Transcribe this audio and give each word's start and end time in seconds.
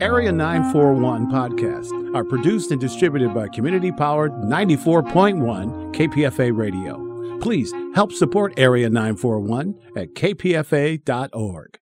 Area 0.00 0.30
941 0.30 1.26
podcasts 1.26 2.14
are 2.14 2.22
produced 2.22 2.70
and 2.70 2.80
distributed 2.80 3.34
by 3.34 3.48
community 3.48 3.90
powered 3.90 4.30
94.1 4.30 5.92
KPFA 5.92 6.56
Radio. 6.56 7.38
Please 7.40 7.72
help 7.96 8.12
support 8.12 8.54
Area 8.56 8.88
941 8.88 9.74
at 9.96 10.14
kpfa.org. 10.14 11.78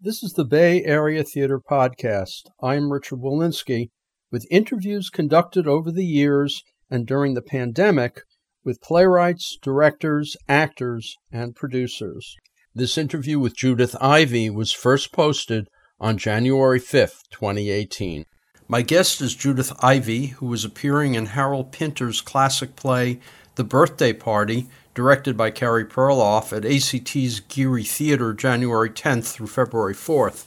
This 0.00 0.24
is 0.24 0.32
the 0.32 0.44
Bay 0.44 0.82
Area 0.82 1.22
Theater 1.22 1.60
Podcast. 1.60 2.50
I'm 2.60 2.92
Richard 2.92 3.20
Wolinsky 3.20 3.90
with 4.32 4.48
interviews 4.50 5.10
conducted 5.10 5.68
over 5.68 5.92
the 5.92 6.04
years 6.04 6.64
and 6.90 7.06
during 7.06 7.34
the 7.34 7.42
pandemic 7.42 8.22
with 8.64 8.80
playwrights, 8.80 9.56
directors, 9.62 10.36
actors, 10.48 11.16
and 11.30 11.54
producers. 11.54 12.36
This 12.76 12.98
interview 12.98 13.38
with 13.38 13.56
Judith 13.56 13.94
Ivey 14.00 14.50
was 14.50 14.72
first 14.72 15.12
posted 15.12 15.68
on 16.00 16.18
January 16.18 16.80
5th, 16.80 17.22
2018. 17.30 18.26
My 18.66 18.82
guest 18.82 19.20
is 19.20 19.36
Judith 19.36 19.72
Ivey, 19.78 20.26
who 20.38 20.52
is 20.52 20.64
appearing 20.64 21.14
in 21.14 21.26
Harold 21.26 21.70
Pinter's 21.70 22.20
classic 22.20 22.74
play, 22.74 23.20
The 23.54 23.62
Birthday 23.62 24.12
Party, 24.12 24.66
directed 24.92 25.36
by 25.36 25.52
Carey 25.52 25.84
Perloff 25.84 26.52
at 26.52 26.64
ACT's 26.64 27.38
Geary 27.38 27.84
Theater 27.84 28.34
January 28.34 28.90
10th 28.90 29.30
through 29.32 29.46
February 29.46 29.94
4th. 29.94 30.46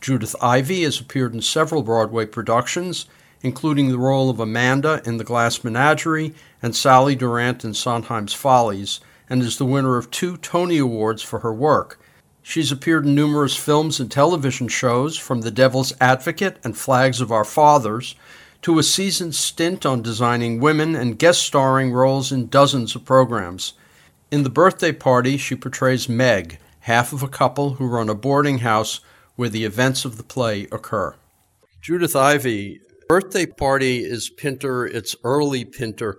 Judith 0.00 0.36
Ivey 0.40 0.84
has 0.84 1.00
appeared 1.00 1.34
in 1.34 1.42
several 1.42 1.82
Broadway 1.82 2.26
productions, 2.26 3.06
including 3.42 3.88
the 3.88 3.98
role 3.98 4.30
of 4.30 4.38
Amanda 4.38 5.02
in 5.04 5.16
The 5.16 5.24
Glass 5.24 5.64
Menagerie 5.64 6.36
and 6.62 6.76
Sally 6.76 7.16
Durant 7.16 7.64
in 7.64 7.74
Sondheim's 7.74 8.32
Follies, 8.32 9.00
and 9.28 9.42
is 9.42 9.58
the 9.58 9.64
winner 9.64 9.96
of 9.96 10.10
two 10.10 10.36
Tony 10.36 10.78
Awards 10.78 11.22
for 11.22 11.40
her 11.40 11.52
work. 11.52 12.00
She's 12.42 12.70
appeared 12.70 13.06
in 13.06 13.14
numerous 13.14 13.56
films 13.56 13.98
and 13.98 14.10
television 14.10 14.68
shows, 14.68 15.16
from 15.16 15.40
The 15.40 15.50
Devil's 15.50 15.94
Advocate 16.00 16.58
and 16.62 16.76
Flags 16.76 17.20
of 17.20 17.32
Our 17.32 17.44
Fathers 17.44 18.14
to 18.62 18.78
a 18.78 18.82
seasoned 18.82 19.34
stint 19.34 19.84
on 19.84 20.02
designing 20.02 20.60
women 20.60 20.94
and 20.94 21.18
guest 21.18 21.42
starring 21.42 21.92
roles 21.92 22.32
in 22.32 22.48
dozens 22.48 22.94
of 22.94 23.04
programs. 23.04 23.74
In 24.30 24.42
The 24.42 24.50
Birthday 24.50 24.92
Party, 24.92 25.36
she 25.36 25.54
portrays 25.54 26.08
Meg, 26.08 26.58
half 26.80 27.12
of 27.12 27.22
a 27.22 27.28
couple 27.28 27.74
who 27.74 27.86
run 27.86 28.08
a 28.08 28.14
boarding 28.14 28.58
house 28.58 29.00
where 29.36 29.48
the 29.48 29.64
events 29.64 30.04
of 30.04 30.16
the 30.16 30.22
play 30.22 30.66
occur. 30.72 31.14
Judith 31.80 32.16
Ivey, 32.16 32.80
Birthday 33.08 33.46
Party 33.46 33.98
is 33.98 34.30
Pinter, 34.30 34.86
it's 34.86 35.14
early 35.24 35.64
Pinter. 35.64 36.18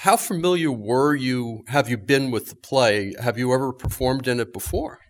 How 0.00 0.16
familiar 0.16 0.70
were 0.70 1.14
you, 1.14 1.64
have 1.68 1.88
you 1.88 1.96
been 1.96 2.30
with 2.30 2.50
the 2.50 2.56
play? 2.56 3.14
Have 3.20 3.38
you 3.38 3.52
ever 3.52 3.72
performed 3.72 4.28
in 4.28 4.40
it 4.40 4.52
before? 4.52 5.00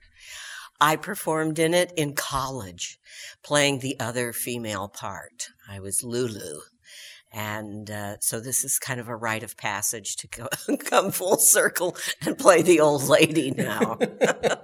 I 0.80 0.96
performed 0.96 1.58
in 1.58 1.74
it 1.74 1.92
in 1.96 2.14
college, 2.14 2.98
playing 3.42 3.80
the 3.80 3.98
other 3.98 4.32
female 4.32 4.88
part. 4.88 5.48
I 5.68 5.80
was 5.80 6.04
Lulu. 6.04 6.60
And 7.32 7.90
uh, 7.90 8.16
so 8.20 8.40
this 8.40 8.64
is 8.64 8.78
kind 8.78 9.00
of 9.00 9.08
a 9.08 9.16
rite 9.16 9.42
of 9.42 9.56
passage 9.56 10.16
to 10.16 10.28
go, 10.28 10.48
come 10.78 11.10
full 11.10 11.38
circle 11.38 11.96
and 12.24 12.38
play 12.38 12.62
the 12.62 12.80
old 12.80 13.04
lady 13.04 13.50
now. 13.50 13.98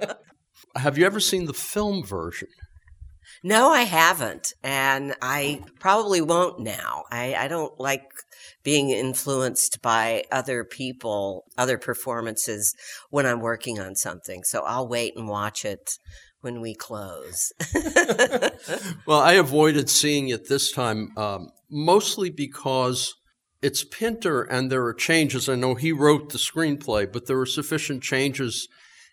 Have 0.77 0.97
you 0.97 1.05
ever 1.05 1.21
seen 1.21 1.47
the 1.47 1.53
film 1.53 2.05
version? 2.05 2.49
No, 3.43 3.71
I 3.71 3.83
haven't. 3.83 4.55
And 4.63 5.15
I 5.21 5.63
probably 5.81 6.21
won't 6.21 6.61
now. 6.61 7.05
I, 7.11 7.35
I 7.35 7.49
don't 7.49 7.79
like 7.81 8.05
being 8.63 8.91
influenced 8.91 9.83
by 9.83 10.25
other 10.31 10.65
people, 10.65 11.45
other 11.59 11.79
performances 11.79 12.75
when 13.11 13.27
I'm 13.27 13.41
working 13.41 13.81
on 13.81 13.95
something. 13.95 14.45
So 14.45 14.63
I'll 14.63 14.89
wait 14.89 15.17
and 15.17 15.29
watch 15.29 15.65
it 15.65 15.99
when 16.41 16.61
we 16.61 16.75
close. 16.75 17.53
well, 19.07 19.21
I 19.21 19.35
avoided 19.35 19.89
seeing 19.89 20.29
it 20.29 20.49
this 20.49 20.73
time 20.73 21.17
um, 21.17 21.51
mostly 21.71 22.31
because 22.31 23.15
it's 23.63 23.85
Pinter 23.85 24.43
and 24.43 24.71
there 24.71 24.85
are 24.85 24.95
changes. 24.95 25.49
I 25.49 25.55
know 25.55 25.75
he 25.75 25.93
wrote 25.93 26.31
the 26.31 26.39
screenplay, 26.39 27.11
but 27.11 27.27
there 27.27 27.39
are 27.39 27.47
sufficient 27.47 28.03
changes. 28.03 28.69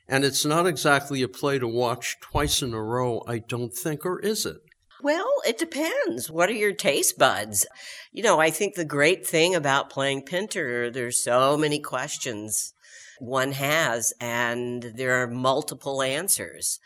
And 0.08 0.26
it's 0.26 0.44
not 0.44 0.66
exactly 0.66 1.22
a 1.22 1.28
play 1.28 1.60
to 1.60 1.68
watch 1.68 2.18
twice 2.20 2.64
in 2.64 2.74
a 2.74 2.82
row, 2.82 3.22
I 3.28 3.38
don't 3.38 3.74
think, 3.74 4.08
or 4.08 4.20
is 4.20 4.48
it? 4.48 4.58
Well, 5.02 5.32
it 5.48 5.58
depends. 5.58 6.30
What 6.30 6.50
are 6.50 6.54
your 6.54 6.74
taste 6.74 7.18
buds? 7.18 7.66
You 8.12 8.24
know, 8.24 8.40
I 8.40 8.50
think 8.50 8.76
the 8.76 8.86
great 8.86 9.26
thing 9.26 9.56
about 9.56 9.90
playing 9.90 10.24
Pinter, 10.24 10.92
there's 10.92 11.24
so 11.24 11.58
many 11.58 11.80
questions 11.80 12.74
one 13.20 13.52
has, 13.52 14.14
and 14.20 14.82
there 14.96 15.22
are 15.22 15.28
multiple 15.28 16.02
answers. 16.02 16.80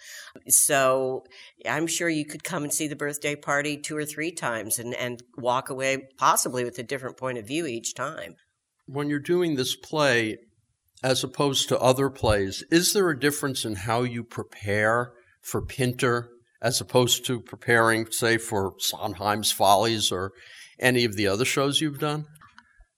So 0.48 1.24
I'm 1.68 1.88
sure 1.88 2.10
you 2.10 2.26
could 2.26 2.44
come 2.44 2.64
and 2.64 2.74
see 2.74 2.88
the 2.88 2.96
birthday 2.96 3.36
party 3.36 3.78
two 3.78 3.96
or 3.96 4.06
three 4.06 4.32
times 4.32 4.80
and, 4.80 4.94
and 4.96 5.22
walk 5.38 5.70
away 5.70 6.10
possibly 6.18 6.64
with 6.64 6.78
a 6.80 6.84
different 6.84 7.18
point 7.18 7.38
of 7.38 7.48
view 7.48 7.66
each 7.66 7.94
time. 7.94 8.36
When 8.86 9.10
you're 9.10 9.20
doing 9.20 9.56
this 9.56 9.76
play, 9.76 10.40
as 11.04 11.24
opposed 11.24 11.70
to 11.70 11.80
other 11.80 12.10
plays, 12.10 12.64
is 12.72 12.94
there 12.94 13.10
a 13.10 13.20
difference 13.20 13.64
in 13.64 13.76
how 13.76 14.04
you 14.04 14.24
prepare 14.24 15.14
for 15.42 15.62
Pinter 15.62 16.30
as 16.64 16.80
opposed 16.80 17.26
to 17.26 17.42
preparing, 17.42 18.10
say, 18.10 18.38
for 18.38 18.74
Sondheim's 18.80 19.52
Follies 19.52 20.12
or 20.12 20.32
any 20.80 21.04
of 21.04 21.16
the 21.16 21.28
other 21.28 21.46
shows 21.46 21.82
you've 21.82 22.00
done? 22.00 22.26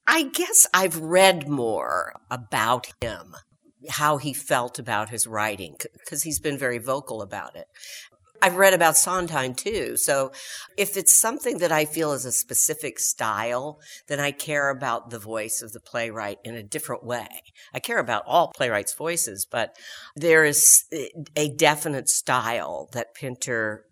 I 0.08 0.24
guess 0.24 0.68
I've 0.74 0.98
read 0.98 1.50
more 1.50 2.14
about 2.30 2.88
him, 3.02 3.36
how 3.90 4.18
he 4.18 4.34
felt 4.34 4.78
about 4.78 5.09
his 5.09 5.26
writing, 5.26 5.76
because 6.00 6.22
he's 6.24 6.40
been 6.40 6.59
very 6.59 6.78
vocal 6.78 7.24
about 7.24 7.56
it. 7.56 7.66
I've 8.46 8.58
read 8.58 8.76
about 8.76 8.96
Sondheim 8.96 9.56
too. 9.56 9.98
So 9.98 10.32
if 10.78 10.98
it's 10.98 11.16
something 11.16 11.58
that 11.58 11.72
I 11.72 11.86
feel 11.86 12.12
is 12.12 12.26
a 12.26 12.32
specific 12.32 13.00
style, 13.00 13.80
then 14.06 14.20
I 14.20 14.30
care 14.30 14.70
about 14.70 15.10
the 15.10 15.18
voice 15.18 15.64
of 15.64 15.74
the 15.74 15.80
playwright 15.80 16.38
in 16.44 16.54
a 16.54 16.62
different 16.62 17.04
way. 17.04 17.28
I 17.74 17.80
care 17.80 17.98
about 17.98 18.22
all 18.28 18.52
playwrights' 18.56 18.94
voices, 18.94 19.48
but 19.50 19.76
there 20.16 20.46
is 20.46 20.84
a 21.36 21.50
definite 21.56 22.08
style 22.08 22.88
that 22.94 23.16
Pinter 23.16 23.86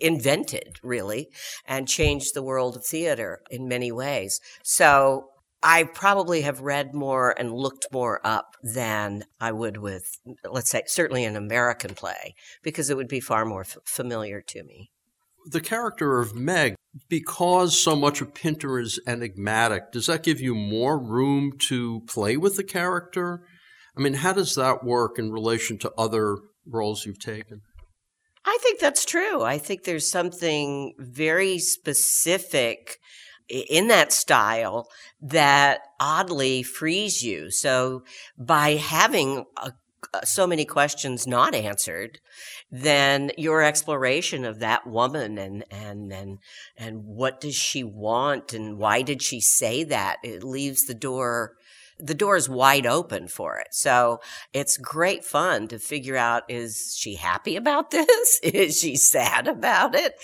invented 0.00 0.78
really 0.82 1.28
and 1.66 1.86
changed 1.86 2.32
the 2.32 2.42
world 2.42 2.76
of 2.76 2.86
theater 2.86 3.42
in 3.50 3.68
many 3.68 3.92
ways. 3.92 4.40
So 4.62 5.31
I 5.62 5.84
probably 5.84 6.42
have 6.42 6.60
read 6.60 6.94
more 6.94 7.34
and 7.38 7.52
looked 7.52 7.86
more 7.92 8.20
up 8.24 8.56
than 8.62 9.24
I 9.40 9.52
would 9.52 9.76
with, 9.76 10.18
let's 10.44 10.70
say, 10.70 10.82
certainly 10.86 11.24
an 11.24 11.36
American 11.36 11.94
play, 11.94 12.34
because 12.62 12.90
it 12.90 12.96
would 12.96 13.08
be 13.08 13.20
far 13.20 13.44
more 13.44 13.62
f- 13.62 13.78
familiar 13.84 14.40
to 14.48 14.64
me. 14.64 14.90
The 15.46 15.60
character 15.60 16.20
of 16.20 16.34
Meg, 16.34 16.74
because 17.08 17.78
so 17.78 17.94
much 17.94 18.20
of 18.20 18.34
Pinter 18.34 18.78
is 18.78 19.00
enigmatic, 19.06 19.92
does 19.92 20.06
that 20.06 20.22
give 20.22 20.40
you 20.40 20.54
more 20.54 20.98
room 20.98 21.52
to 21.68 22.02
play 22.08 22.36
with 22.36 22.56
the 22.56 22.64
character? 22.64 23.42
I 23.96 24.00
mean, 24.00 24.14
how 24.14 24.32
does 24.32 24.54
that 24.56 24.84
work 24.84 25.18
in 25.18 25.30
relation 25.30 25.78
to 25.78 25.92
other 25.96 26.38
roles 26.66 27.06
you've 27.06 27.20
taken? 27.20 27.60
I 28.44 28.58
think 28.62 28.80
that's 28.80 29.04
true. 29.04 29.42
I 29.42 29.58
think 29.58 29.84
there's 29.84 30.10
something 30.10 30.94
very 30.98 31.58
specific 31.58 32.98
in 33.52 33.88
that 33.88 34.12
style 34.12 34.88
that 35.20 35.80
oddly 36.00 36.62
frees 36.62 37.22
you. 37.22 37.50
So 37.50 38.02
by 38.38 38.76
having 38.76 39.44
a, 39.58 39.72
uh, 40.14 40.22
so 40.22 40.46
many 40.46 40.64
questions 40.64 41.26
not 41.26 41.54
answered, 41.54 42.18
then 42.70 43.30
your 43.38 43.62
exploration 43.62 44.44
of 44.44 44.58
that 44.58 44.86
woman 44.86 45.38
and 45.38 45.64
and 45.70 46.12
and 46.12 46.38
and 46.76 47.04
what 47.04 47.40
does 47.40 47.54
she 47.54 47.84
want 47.84 48.52
and 48.52 48.78
why 48.78 49.02
did 49.02 49.22
she 49.22 49.40
say 49.40 49.84
that? 49.84 50.16
It 50.24 50.42
leaves 50.42 50.86
the 50.86 50.94
door 50.94 51.54
the 51.98 52.14
door 52.14 52.36
is 52.36 52.48
wide 52.48 52.86
open 52.86 53.28
for 53.28 53.58
it. 53.58 53.68
So 53.70 54.20
it's 54.52 54.76
great 54.76 55.24
fun 55.24 55.68
to 55.68 55.78
figure 55.78 56.16
out 56.16 56.44
is 56.48 56.96
she 56.98 57.16
happy 57.16 57.56
about 57.56 57.90
this? 57.90 58.40
Is 58.42 58.78
she 58.78 58.96
sad 58.96 59.48
about 59.48 59.94
it? 59.94 60.14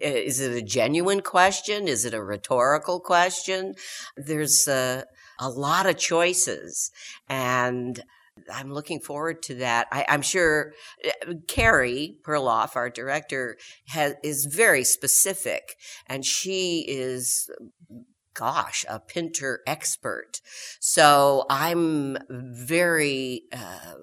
Is 0.00 0.40
it 0.40 0.52
a 0.52 0.62
genuine 0.62 1.20
question? 1.20 1.88
Is 1.88 2.04
it 2.04 2.14
a 2.14 2.22
rhetorical 2.22 3.00
question? 3.00 3.74
There's 4.16 4.66
a, 4.68 5.04
a 5.38 5.48
lot 5.48 5.86
of 5.86 5.96
choices 5.96 6.90
and 7.28 8.02
I'm 8.52 8.72
looking 8.72 9.00
forward 9.00 9.42
to 9.44 9.56
that. 9.56 9.88
I, 9.90 10.04
am 10.08 10.22
sure 10.22 10.72
uh, 11.04 11.34
Carey 11.46 12.16
Perloff, 12.22 12.76
our 12.76 12.90
director, 12.90 13.56
has, 13.88 14.14
is 14.22 14.44
very 14.44 14.84
specific, 14.84 15.76
and 16.06 16.24
she 16.24 16.84
is 16.88 17.50
gosh, 18.38 18.84
a 18.88 19.00
Pinter 19.00 19.60
expert. 19.66 20.40
So 20.78 21.44
I'm 21.50 22.16
very, 22.30 23.42
uh, 23.52 23.94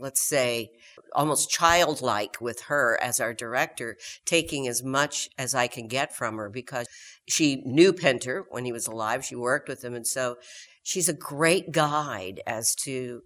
let's 0.00 0.20
say, 0.20 0.72
almost 1.14 1.50
childlike 1.50 2.40
with 2.40 2.62
her 2.62 2.98
as 3.00 3.20
our 3.20 3.32
director, 3.32 3.96
taking 4.24 4.66
as 4.66 4.82
much 4.82 5.28
as 5.38 5.54
I 5.54 5.68
can 5.68 5.86
get 5.86 6.14
from 6.14 6.36
her 6.36 6.50
because 6.50 6.88
she 7.28 7.62
knew 7.64 7.92
Pinter 7.92 8.44
when 8.50 8.64
he 8.64 8.72
was 8.72 8.88
alive. 8.88 9.24
She 9.24 9.36
worked 9.36 9.68
with 9.68 9.84
him. 9.84 9.94
And 9.94 10.06
so 10.06 10.36
she's 10.82 11.08
a 11.08 11.14
great 11.14 11.70
guide 11.70 12.40
as 12.46 12.74
to 12.82 13.22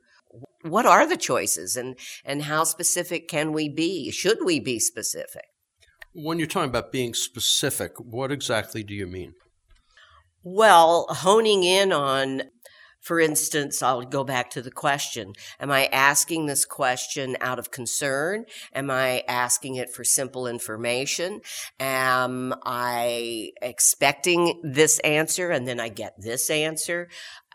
what 0.63 0.85
are 0.85 1.07
the 1.07 1.17
choices 1.17 1.77
and, 1.77 1.97
and 2.25 2.43
how 2.43 2.65
specific 2.65 3.29
can 3.29 3.53
we 3.53 3.69
be? 3.69 4.11
Should 4.11 4.45
we 4.45 4.61
be 4.61 4.79
specific? 4.79 5.47
When 6.13 6.39
you're 6.39 6.49
talking 6.49 6.71
about 6.71 6.93
being 6.93 7.15
specific, 7.15 7.99
what 7.99 8.31
exactly 8.31 8.83
do 8.83 8.95
you 8.95 9.07
mean? 9.07 9.35
Well, 10.47 11.07
honing 11.09 11.65
in 11.65 11.91
on 11.91 12.43
for 13.01 13.21
instance, 13.21 13.83
I'll 13.83 14.01
go 14.01 14.25
back 14.25 14.49
to 14.51 14.63
the 14.63 14.71
question. 14.71 15.35
Am 15.61 15.71
I 15.71 15.87
asking 15.93 16.47
this 16.47 16.65
question 16.65 17.37
out 17.43 17.59
of 17.59 17.71
concern? 17.71 18.47
Am 18.73 18.91
I 18.91 19.25
asking 19.29 19.75
it 19.75 19.91
for 19.91 20.05
simple 20.05 20.47
information? 20.47 21.43
Am 21.79 22.55
I 22.65 23.51
expecting 23.61 24.59
this 24.65 25.01
answer 25.01 25.51
and 25.51 25.69
then 25.69 25.81
I 25.81 25.91
get 25.91 26.15
this 26.17 26.49
answer? 26.49 27.11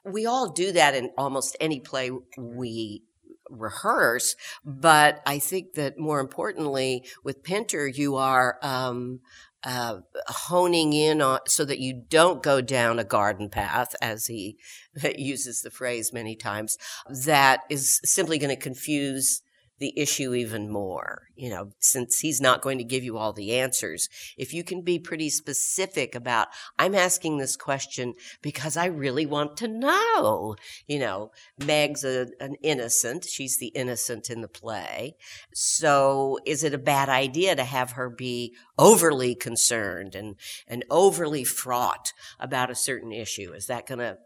We 0.06 0.28
all 0.28 0.52
do 0.52 0.72
that 0.72 0.94
in 0.94 1.10
almost 1.18 1.58
any 1.60 1.80
play 1.80 2.12
we 2.38 3.02
rehearse, 3.50 4.36
but 4.64 5.22
I 5.26 5.40
think 5.40 5.74
that 5.74 5.98
more 5.98 6.20
importantly, 6.20 7.06
with 7.24 7.44
Pinter, 7.44 7.88
you 7.88 8.18
are 8.18 8.60
um, 8.62 9.22
uh, 9.64 10.00
honing 10.28 10.94
in 10.94 11.22
on 11.22 11.40
so 11.48 11.66
that 11.66 11.80
you 11.80 11.94
don't 11.94 12.44
go 12.44 12.62
down 12.62 13.00
a 13.00 13.04
garden 13.04 13.50
path, 13.50 13.96
as 14.02 14.28
he 14.28 14.58
uses 15.18 15.62
the 15.62 15.72
phrase 15.72 16.14
many 16.14 16.36
times, 16.36 16.78
that 17.26 17.62
is 17.70 18.00
simply 18.04 18.38
going 18.38 18.56
to 18.56 18.62
confuse 18.62 19.42
the 19.80 19.98
issue 19.98 20.34
even 20.34 20.70
more. 20.70 21.24
You 21.36 21.50
know, 21.50 21.72
since 21.80 22.20
he's 22.20 22.42
not 22.42 22.62
going 22.62 22.78
to 22.78 22.84
give 22.84 23.04
you 23.04 23.18
all 23.18 23.34
the 23.34 23.56
answers, 23.56 24.10
if 24.38 24.54
you 24.54 24.64
can 24.64 24.82
be 24.82 25.00
pretty 25.00 25.30
specific 25.30 26.16
about, 26.16 26.50
I'm 26.78 26.96
asking 26.96 27.38
this 27.38 27.56
question 27.56 28.14
because 28.42 28.78
I 28.78 28.86
really 28.86 29.26
want 29.26 29.58
to 29.58 29.68
know. 29.68 30.56
You 30.88 31.00
know, 31.00 31.32
Meg's 31.66 32.04
a, 32.04 32.28
an 32.40 32.56
innocent. 32.62 33.26
She's 33.26 33.58
the 33.58 33.68
innocent 33.68 34.30
in 34.30 34.42
the 34.42 34.48
play. 34.48 35.16
So 35.54 36.40
is 36.46 36.64
it 36.64 36.74
a 36.74 36.78
bad 36.78 37.10
idea 37.10 37.56
to 37.56 37.64
have 37.64 37.92
her 37.92 38.10
be 38.10 38.56
overly 38.78 39.36
concerned 39.36 40.16
and, 40.16 40.36
and 40.68 40.84
overly 40.90 41.44
fraught 41.44 42.14
about 42.40 42.70
a 42.70 42.76
certain 42.76 43.12
issue? 43.12 43.54
Is 43.54 43.68
that 43.68 43.88
going 43.88 44.00
to 44.00 44.18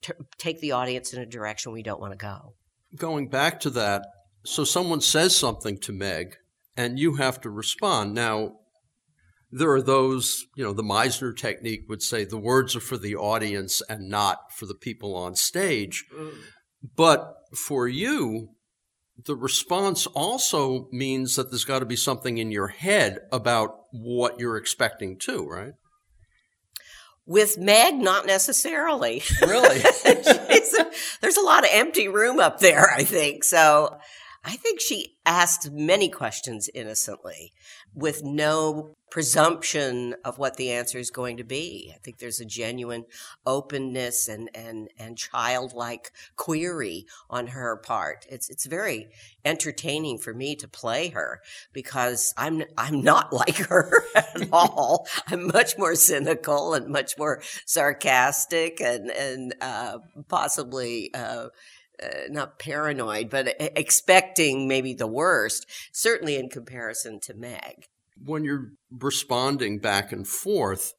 t- 0.00 0.12
take 0.36 0.60
the 0.60 0.72
audience 0.72 1.12
in 1.12 1.20
a 1.20 1.26
direction 1.26 1.72
we 1.72 1.82
don't 1.82 2.00
want 2.00 2.12
to 2.12 2.18
go? 2.18 2.54
Going 2.96 3.28
back 3.28 3.60
to 3.60 3.70
that, 3.70 4.02
so 4.44 4.64
someone 4.64 5.00
says 5.00 5.36
something 5.36 5.78
to 5.78 5.92
Meg, 5.92 6.36
and 6.76 6.98
you 6.98 7.14
have 7.14 7.40
to 7.42 7.50
respond. 7.50 8.14
Now, 8.14 8.56
there 9.52 9.70
are 9.72 9.82
those, 9.82 10.46
you 10.56 10.64
know, 10.64 10.72
the 10.72 10.82
Meisner 10.82 11.36
technique 11.36 11.86
would 11.88 12.02
say 12.02 12.24
the 12.24 12.38
words 12.38 12.76
are 12.76 12.80
for 12.80 12.96
the 12.96 13.16
audience 13.16 13.82
and 13.88 14.08
not 14.08 14.52
for 14.52 14.66
the 14.66 14.74
people 14.74 15.16
on 15.16 15.34
stage. 15.34 16.04
Mm. 16.16 16.34
But 16.96 17.34
for 17.54 17.88
you, 17.88 18.50
the 19.26 19.36
response 19.36 20.06
also 20.06 20.88
means 20.92 21.36
that 21.36 21.50
there's 21.50 21.64
got 21.64 21.80
to 21.80 21.86
be 21.86 21.96
something 21.96 22.38
in 22.38 22.52
your 22.52 22.68
head 22.68 23.18
about 23.32 23.74
what 23.92 24.38
you're 24.38 24.56
expecting 24.56 25.18
too, 25.18 25.46
right? 25.46 25.72
With 27.26 27.58
Meg, 27.58 27.96
not 27.96 28.26
necessarily. 28.26 29.22
Really? 29.42 29.78
there's 31.20 31.36
a 31.36 31.42
lot 31.42 31.64
of 31.64 31.70
empty 31.72 32.08
room 32.08 32.40
up 32.40 32.60
there, 32.60 32.90
I 32.90 33.04
think. 33.04 33.44
So 33.44 33.98
I 34.42 34.56
think 34.56 34.80
she 34.80 35.16
asked 35.26 35.70
many 35.70 36.08
questions 36.08 36.70
innocently 36.74 37.52
with 37.94 38.24
no 38.24 38.94
presumption 39.10 40.14
of 40.24 40.38
what 40.38 40.56
the 40.56 40.70
answer 40.70 40.96
is 40.96 41.10
going 41.10 41.36
to 41.36 41.44
be. 41.44 41.92
I 41.94 41.98
think 41.98 42.18
there's 42.18 42.40
a 42.40 42.44
genuine 42.46 43.04
openness 43.44 44.28
and, 44.28 44.48
and, 44.54 44.88
and 44.98 45.18
childlike 45.18 46.12
query 46.36 47.06
on 47.28 47.48
her 47.48 47.76
part. 47.76 48.24
It's, 48.30 48.48
it's 48.48 48.64
very 48.66 49.08
entertaining 49.44 50.18
for 50.18 50.32
me 50.32 50.54
to 50.56 50.68
play 50.68 51.08
her 51.08 51.40
because 51.72 52.32
I'm, 52.38 52.62
I'm 52.78 53.02
not 53.02 53.32
like 53.32 53.56
her 53.56 54.04
at 54.14 54.48
all. 54.52 55.06
I'm 55.26 55.48
much 55.48 55.76
more 55.76 55.96
cynical 55.96 56.72
and 56.72 56.88
much 56.88 57.18
more 57.18 57.42
sarcastic 57.66 58.80
and, 58.80 59.10
and, 59.10 59.54
uh, 59.60 59.98
possibly, 60.28 61.12
uh, 61.12 61.48
uh, 62.02 62.08
not 62.28 62.58
paranoid, 62.58 63.30
but 63.30 63.54
expecting 63.58 64.68
maybe 64.68 64.94
the 64.94 65.06
worst, 65.06 65.66
certainly 65.92 66.36
in 66.36 66.48
comparison 66.48 67.20
to 67.20 67.34
Meg. 67.34 67.86
When 68.22 68.44
you're 68.44 68.72
responding 68.90 69.78
back 69.78 70.12
and 70.12 70.26
forth, 70.26 70.94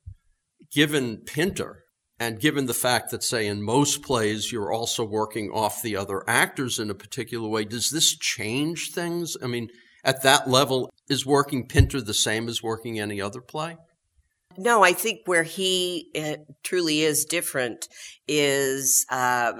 given 0.71 1.17
Pinter, 1.17 1.83
and 2.19 2.39
given 2.39 2.67
the 2.67 2.73
fact 2.75 3.09
that, 3.09 3.23
say, 3.23 3.47
in 3.47 3.63
most 3.63 4.03
plays, 4.03 4.51
you're 4.51 4.71
also 4.71 5.03
working 5.03 5.49
off 5.49 5.81
the 5.81 5.97
other 5.97 6.23
actors 6.27 6.77
in 6.77 6.91
a 6.91 6.95
particular 6.95 7.47
way, 7.49 7.65
does 7.65 7.89
this 7.89 8.15
change 8.15 8.91
things? 8.91 9.35
I 9.41 9.47
mean, 9.47 9.69
at 10.03 10.21
that 10.21 10.47
level, 10.47 10.91
is 11.09 11.25
working 11.25 11.67
Pinter 11.67 11.99
the 11.99 12.13
same 12.13 12.47
as 12.47 12.61
working 12.61 12.99
any 12.99 13.19
other 13.19 13.41
play? 13.41 13.75
No, 14.57 14.83
I 14.83 14.93
think 14.93 15.21
where 15.25 15.43
he 15.43 16.09
uh, 16.15 16.37
truly 16.63 17.01
is 17.01 17.25
different 17.25 17.87
is 18.27 19.05
uh, 19.09 19.53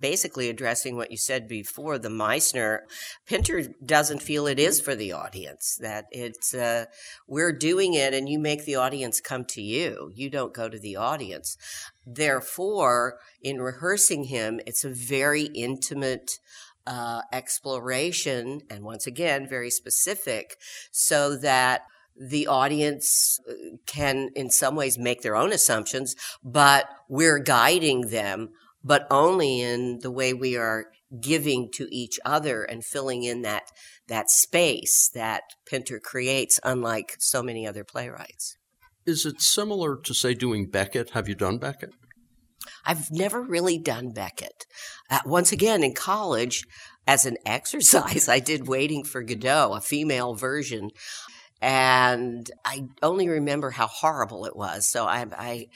basically 0.00 0.48
addressing 0.48 0.96
what 0.96 1.10
you 1.10 1.16
said 1.16 1.48
before. 1.48 1.98
The 1.98 2.08
Meisner 2.08 2.80
Pinter 3.26 3.64
doesn't 3.84 4.22
feel 4.22 4.46
it 4.46 4.58
is 4.58 4.80
for 4.80 4.94
the 4.94 5.12
audience; 5.12 5.78
that 5.80 6.06
it's 6.10 6.54
uh, 6.54 6.86
we're 7.26 7.52
doing 7.52 7.94
it, 7.94 8.14
and 8.14 8.28
you 8.28 8.38
make 8.38 8.64
the 8.64 8.76
audience 8.76 9.20
come 9.20 9.44
to 9.46 9.62
you. 9.62 10.10
You 10.14 10.30
don't 10.30 10.54
go 10.54 10.68
to 10.68 10.78
the 10.78 10.96
audience. 10.96 11.56
Therefore, 12.06 13.18
in 13.42 13.60
rehearsing 13.60 14.24
him, 14.24 14.60
it's 14.66 14.84
a 14.84 14.90
very 14.90 15.44
intimate. 15.44 16.38
Uh, 16.88 17.22
exploration, 17.32 18.60
and 18.70 18.84
once 18.84 19.08
again, 19.08 19.48
very 19.48 19.70
specific, 19.70 20.56
so 20.92 21.36
that 21.36 21.80
the 22.18 22.46
audience 22.46 23.38
uh, 23.48 23.52
can 23.86 24.30
in 24.34 24.50
some 24.50 24.74
ways 24.74 24.98
make 24.98 25.22
their 25.22 25.36
own 25.36 25.52
assumptions, 25.52 26.14
but 26.42 26.88
we're 27.08 27.38
guiding 27.38 28.08
them, 28.08 28.48
but 28.82 29.06
only 29.10 29.60
in 29.60 29.98
the 30.00 30.10
way 30.10 30.32
we 30.32 30.56
are 30.56 30.86
giving 31.20 31.70
to 31.72 31.86
each 31.94 32.18
other 32.24 32.62
and 32.64 32.84
filling 32.84 33.22
in 33.22 33.42
that, 33.42 33.64
that 34.08 34.30
space 34.30 35.10
that 35.14 35.42
Pinter 35.66 36.00
creates, 36.00 36.58
unlike 36.64 37.14
so 37.18 37.42
many 37.42 37.66
other 37.66 37.84
playwrights. 37.84 38.56
Is 39.06 39.24
it 39.24 39.40
similar 39.40 39.96
to, 39.96 40.14
say, 40.14 40.34
doing 40.34 40.68
Beckett? 40.68 41.10
Have 41.10 41.28
you 41.28 41.36
done 41.36 41.58
Beckett? 41.58 41.94
I've 42.84 43.10
never 43.10 43.40
really 43.40 43.78
done 43.78 44.10
Beckett. 44.10 44.66
Uh, 45.08 45.20
once 45.24 45.52
again, 45.52 45.84
in 45.84 45.94
college, 45.94 46.64
as 47.06 47.24
an 47.24 47.36
exercise, 47.46 48.28
I 48.28 48.40
did 48.40 48.66
Waiting 48.66 49.04
for 49.04 49.22
Godot, 49.22 49.74
a 49.74 49.80
female 49.80 50.34
version 50.34 50.90
and 51.62 52.50
I 52.64 52.84
only 53.02 53.28
remember 53.28 53.70
how 53.70 53.86
horrible 53.86 54.44
it 54.44 54.54
was. 54.54 54.88
So 54.88 55.06
I, 55.06 55.26
I, 55.32 55.66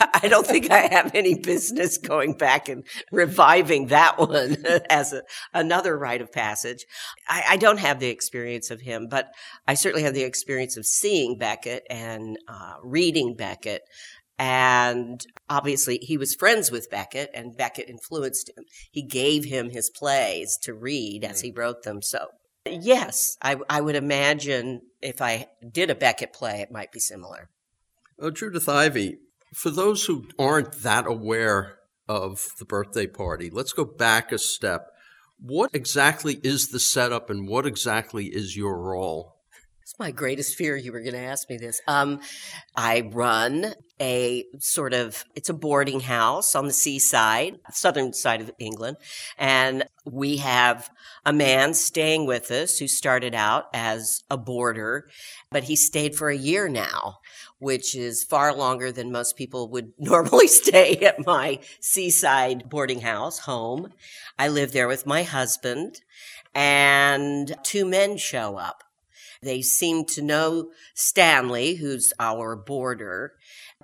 I 0.22 0.28
don't 0.28 0.46
think 0.46 0.70
I 0.70 0.88
have 0.88 1.14
any 1.14 1.38
business 1.38 1.98
going 1.98 2.34
back 2.34 2.68
and 2.68 2.84
reviving 3.12 3.88
that 3.88 4.18
one 4.18 4.56
as 4.90 5.12
a, 5.12 5.22
another 5.52 5.98
rite 5.98 6.22
of 6.22 6.32
passage. 6.32 6.86
I, 7.28 7.44
I, 7.50 7.56
don't 7.58 7.80
have 7.80 8.00
the 8.00 8.08
experience 8.08 8.70
of 8.70 8.80
him, 8.80 9.08
but 9.10 9.28
I 9.66 9.74
certainly 9.74 10.04
have 10.04 10.14
the 10.14 10.22
experience 10.22 10.76
of 10.76 10.86
seeing 10.86 11.36
Beckett 11.36 11.84
and 11.90 12.38
uh, 12.48 12.74
reading 12.82 13.34
Beckett. 13.34 13.82
And 14.38 15.24
obviously, 15.48 15.98
he 16.02 16.18
was 16.18 16.34
friends 16.34 16.70
with 16.70 16.90
Beckett, 16.90 17.30
and 17.32 17.56
Beckett 17.56 17.88
influenced 17.88 18.50
him. 18.50 18.64
He 18.90 19.02
gave 19.02 19.46
him 19.46 19.70
his 19.70 19.88
plays 19.88 20.58
to 20.62 20.74
read 20.74 21.24
as 21.24 21.40
he 21.40 21.52
wrote 21.52 21.84
them. 21.84 22.02
So 22.02 22.28
Yes, 22.70 23.36
I, 23.42 23.56
I 23.68 23.80
would 23.80 23.96
imagine 23.96 24.82
if 25.02 25.20
I 25.22 25.48
did 25.72 25.90
a 25.90 25.94
Beckett 25.94 26.32
play, 26.32 26.60
it 26.60 26.70
might 26.70 26.92
be 26.92 27.00
similar. 27.00 27.50
Oh, 28.18 28.30
Judith 28.30 28.68
Ivey, 28.68 29.18
for 29.54 29.70
those 29.70 30.06
who 30.06 30.28
aren't 30.38 30.82
that 30.82 31.06
aware 31.06 31.78
of 32.08 32.46
the 32.58 32.64
birthday 32.64 33.06
party, 33.06 33.50
let's 33.50 33.72
go 33.72 33.84
back 33.84 34.32
a 34.32 34.38
step. 34.38 34.88
What 35.38 35.70
exactly 35.74 36.40
is 36.42 36.68
the 36.68 36.80
setup 36.80 37.28
and 37.28 37.48
what 37.48 37.66
exactly 37.66 38.26
is 38.26 38.56
your 38.56 38.78
role? 38.78 39.35
It's 39.86 40.00
my 40.00 40.10
greatest 40.10 40.56
fear 40.56 40.74
you 40.74 40.90
were 40.90 40.98
going 40.98 41.14
to 41.14 41.20
ask 41.20 41.48
me 41.48 41.58
this. 41.58 41.80
Um, 41.86 42.18
I 42.74 43.08
run 43.12 43.74
a 44.00 44.44
sort 44.58 44.92
of, 44.92 45.24
it's 45.36 45.48
a 45.48 45.54
boarding 45.54 46.00
house 46.00 46.56
on 46.56 46.66
the 46.66 46.72
seaside, 46.72 47.60
southern 47.70 48.12
side 48.12 48.40
of 48.40 48.50
England. 48.58 48.96
And 49.38 49.84
we 50.04 50.38
have 50.38 50.90
a 51.24 51.32
man 51.32 51.72
staying 51.72 52.26
with 52.26 52.50
us 52.50 52.78
who 52.78 52.88
started 52.88 53.32
out 53.32 53.66
as 53.72 54.24
a 54.28 54.36
boarder, 54.36 55.08
but 55.52 55.62
he 55.62 55.76
stayed 55.76 56.16
for 56.16 56.30
a 56.30 56.36
year 56.36 56.68
now, 56.68 57.18
which 57.60 57.94
is 57.94 58.24
far 58.24 58.52
longer 58.52 58.90
than 58.90 59.12
most 59.12 59.36
people 59.36 59.70
would 59.70 59.92
normally 60.00 60.48
stay 60.48 60.96
at 60.96 61.24
my 61.24 61.60
seaside 61.78 62.68
boarding 62.68 63.02
house 63.02 63.38
home. 63.38 63.92
I 64.36 64.48
live 64.48 64.72
there 64.72 64.88
with 64.88 65.06
my 65.06 65.22
husband 65.22 66.00
and 66.56 67.54
two 67.62 67.84
men 67.84 68.16
show 68.16 68.56
up. 68.56 68.82
They 69.46 69.62
seem 69.62 70.04
to 70.06 70.22
know 70.22 70.70
Stanley, 70.94 71.76
who's 71.76 72.12
our 72.18 72.56
boarder. 72.56 73.34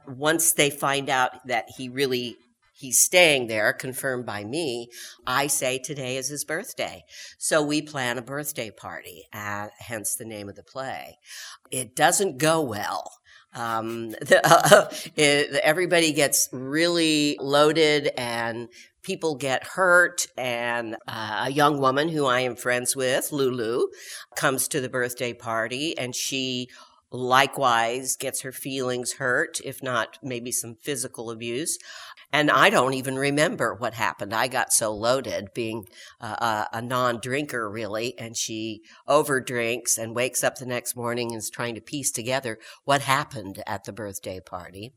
Once 0.08 0.52
they 0.52 0.70
find 0.70 1.08
out 1.08 1.46
that 1.46 1.66
he 1.76 1.88
really 1.88 2.36
he's 2.74 2.98
staying 2.98 3.46
there, 3.46 3.72
confirmed 3.72 4.26
by 4.26 4.42
me, 4.42 4.88
I 5.24 5.46
say 5.46 5.78
today 5.78 6.16
is 6.16 6.26
his 6.26 6.44
birthday. 6.44 7.04
So 7.38 7.62
we 7.62 7.80
plan 7.80 8.18
a 8.18 8.22
birthday 8.22 8.72
party, 8.72 9.28
uh, 9.32 9.68
hence 9.78 10.16
the 10.16 10.24
name 10.24 10.48
of 10.48 10.56
the 10.56 10.64
play. 10.64 11.18
It 11.70 11.94
doesn't 11.94 12.38
go 12.38 12.60
well. 12.60 13.12
Um, 13.54 14.10
the, 14.20 14.40
uh, 14.44 14.90
it, 15.14 15.54
everybody 15.62 16.12
gets 16.12 16.48
really 16.52 17.38
loaded 17.40 18.10
and 18.18 18.68
people 19.02 19.34
get 19.34 19.64
hurt 19.64 20.26
and 20.36 20.96
uh, 21.06 21.44
a 21.46 21.50
young 21.50 21.80
woman 21.80 22.08
who 22.08 22.26
I 22.26 22.40
am 22.40 22.56
friends 22.56 22.94
with, 22.96 23.32
Lulu, 23.32 23.88
comes 24.36 24.68
to 24.68 24.80
the 24.80 24.88
birthday 24.88 25.32
party 25.32 25.96
and 25.98 26.14
she 26.14 26.68
likewise 27.12 28.16
gets 28.16 28.40
her 28.40 28.52
feelings 28.52 29.14
hurt, 29.14 29.60
if 29.64 29.82
not 29.82 30.18
maybe 30.22 30.50
some 30.50 30.74
physical 30.74 31.30
abuse. 31.30 31.78
And 32.32 32.50
I 32.50 32.70
don't 32.70 32.94
even 32.94 33.16
remember 33.16 33.74
what 33.74 33.92
happened. 33.92 34.32
I 34.32 34.48
got 34.48 34.72
so 34.72 34.90
loaded 34.90 35.48
being 35.52 35.86
a, 36.18 36.66
a 36.72 36.80
non 36.80 37.20
drinker, 37.20 37.68
really. 37.68 38.18
And 38.18 38.34
she 38.34 38.80
overdrinks 39.06 39.98
and 39.98 40.16
wakes 40.16 40.42
up 40.42 40.56
the 40.56 40.64
next 40.64 40.96
morning 40.96 41.32
and 41.32 41.38
is 41.38 41.50
trying 41.50 41.74
to 41.74 41.82
piece 41.82 42.10
together 42.10 42.58
what 42.84 43.02
happened 43.02 43.62
at 43.66 43.84
the 43.84 43.92
birthday 43.92 44.40
party. 44.40 44.94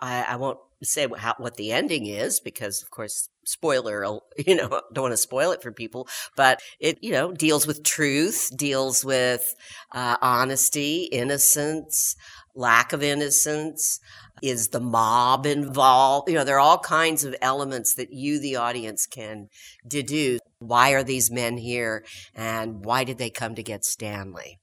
I, 0.00 0.24
I 0.28 0.36
won't 0.36 0.58
say 0.82 1.06
how, 1.16 1.34
what 1.38 1.56
the 1.56 1.72
ending 1.72 2.06
is 2.06 2.40
because, 2.40 2.82
of 2.82 2.90
course, 2.90 3.28
spoiler, 3.44 4.04
you 4.46 4.54
know, 4.54 4.80
don't 4.92 5.02
want 5.02 5.12
to 5.12 5.16
spoil 5.16 5.52
it 5.52 5.62
for 5.62 5.72
people, 5.72 6.08
but 6.36 6.60
it, 6.78 6.98
you 7.02 7.12
know, 7.12 7.32
deals 7.32 7.66
with 7.66 7.82
truth, 7.82 8.50
deals 8.56 9.04
with 9.04 9.54
uh, 9.92 10.16
honesty, 10.22 11.08
innocence, 11.12 12.16
lack 12.54 12.92
of 12.92 13.02
innocence. 13.02 14.00
Is 14.42 14.68
the 14.68 14.80
mob 14.80 15.44
involved? 15.44 16.30
You 16.30 16.36
know, 16.36 16.44
there 16.44 16.56
are 16.56 16.60
all 16.60 16.78
kinds 16.78 17.24
of 17.24 17.36
elements 17.42 17.94
that 17.94 18.12
you, 18.12 18.40
the 18.40 18.56
audience, 18.56 19.06
can 19.06 19.48
deduce. 19.86 20.40
Why 20.60 20.92
are 20.92 21.02
these 21.02 21.30
men 21.30 21.58
here 21.58 22.04
and 22.34 22.84
why 22.84 23.04
did 23.04 23.18
they 23.18 23.28
come 23.28 23.54
to 23.54 23.62
get 23.62 23.84
Stanley? 23.84 24.58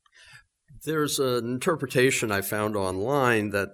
There's 0.84 1.20
an 1.20 1.46
interpretation 1.46 2.32
I 2.32 2.42
found 2.42 2.76
online 2.76 3.52
that 3.52 3.70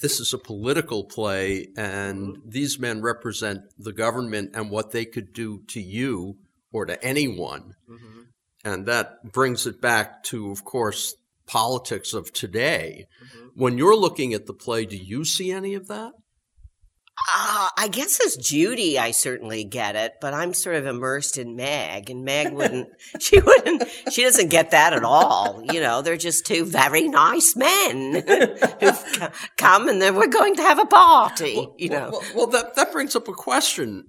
this 0.00 0.20
is 0.20 0.32
a 0.32 0.38
political 0.38 1.04
play 1.04 1.68
and 1.76 2.38
these 2.44 2.78
men 2.78 3.02
represent 3.02 3.62
the 3.78 3.92
government 3.92 4.50
and 4.54 4.70
what 4.70 4.90
they 4.90 5.04
could 5.04 5.32
do 5.32 5.62
to 5.68 5.80
you 5.80 6.36
or 6.72 6.86
to 6.86 7.02
anyone. 7.04 7.74
Mm-hmm. 7.88 8.20
And 8.64 8.86
that 8.86 9.32
brings 9.32 9.66
it 9.66 9.80
back 9.80 10.22
to, 10.24 10.50
of 10.50 10.64
course, 10.64 11.14
politics 11.46 12.12
of 12.12 12.32
today. 12.32 13.06
Mm-hmm. 13.24 13.46
When 13.54 13.78
you're 13.78 13.96
looking 13.96 14.34
at 14.34 14.46
the 14.46 14.52
play, 14.52 14.84
do 14.84 14.96
you 14.96 15.24
see 15.24 15.52
any 15.52 15.74
of 15.74 15.88
that? 15.88 16.12
Uh, 17.18 17.70
I 17.78 17.88
guess 17.88 18.20
as 18.24 18.36
Judy, 18.36 18.98
I 18.98 19.10
certainly 19.10 19.64
get 19.64 19.96
it, 19.96 20.14
but 20.20 20.34
I'm 20.34 20.52
sort 20.52 20.76
of 20.76 20.86
immersed 20.86 21.38
in 21.38 21.56
Meg, 21.56 22.10
and 22.10 22.24
Meg 22.24 22.52
wouldn't, 22.52 22.88
she 23.20 23.40
wouldn't, 23.40 23.84
she 24.12 24.22
doesn't 24.22 24.50
get 24.50 24.70
that 24.72 24.92
at 24.92 25.02
all. 25.02 25.62
You 25.72 25.80
know, 25.80 26.02
they're 26.02 26.18
just 26.18 26.46
two 26.46 26.64
very 26.64 27.08
nice 27.08 27.56
men 27.56 28.22
who've 28.80 29.50
come 29.56 29.88
and 29.88 30.00
then 30.00 30.14
we're 30.14 30.26
going 30.26 30.56
to 30.56 30.62
have 30.62 30.78
a 30.78 30.86
party, 30.86 31.56
well, 31.56 31.74
you 31.78 31.88
know. 31.88 32.10
Well, 32.12 32.22
well, 32.34 32.46
that, 32.48 32.76
that 32.76 32.92
brings 32.92 33.16
up 33.16 33.28
a 33.28 33.32
question. 33.32 34.08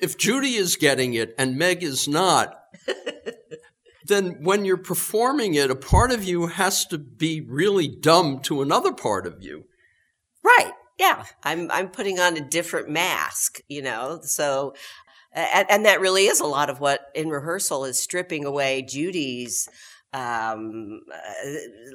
If 0.00 0.16
Judy 0.16 0.54
is 0.54 0.76
getting 0.76 1.12
it 1.12 1.34
and 1.38 1.58
Meg 1.58 1.82
is 1.82 2.08
not, 2.08 2.56
then 4.06 4.38
when 4.42 4.64
you're 4.64 4.78
performing 4.78 5.54
it, 5.54 5.70
a 5.70 5.76
part 5.76 6.10
of 6.10 6.24
you 6.24 6.46
has 6.46 6.86
to 6.86 6.96
be 6.96 7.42
really 7.42 7.86
dumb 7.86 8.40
to 8.40 8.62
another 8.62 8.92
part 8.92 9.26
of 9.26 9.42
you. 9.42 9.64
Right. 10.42 10.72
Yeah, 11.00 11.24
I'm 11.42 11.70
I'm 11.70 11.88
putting 11.88 12.20
on 12.20 12.36
a 12.36 12.46
different 12.46 12.90
mask, 12.90 13.62
you 13.68 13.80
know. 13.80 14.20
So 14.22 14.74
and, 15.32 15.66
and 15.70 15.86
that 15.86 15.98
really 15.98 16.26
is 16.26 16.40
a 16.40 16.46
lot 16.46 16.68
of 16.68 16.78
what 16.78 17.06
in 17.14 17.30
rehearsal 17.30 17.86
is 17.86 17.98
stripping 17.98 18.44
away 18.44 18.82
Judy's 18.82 19.66
um, 20.12 21.00
uh, 21.10 21.48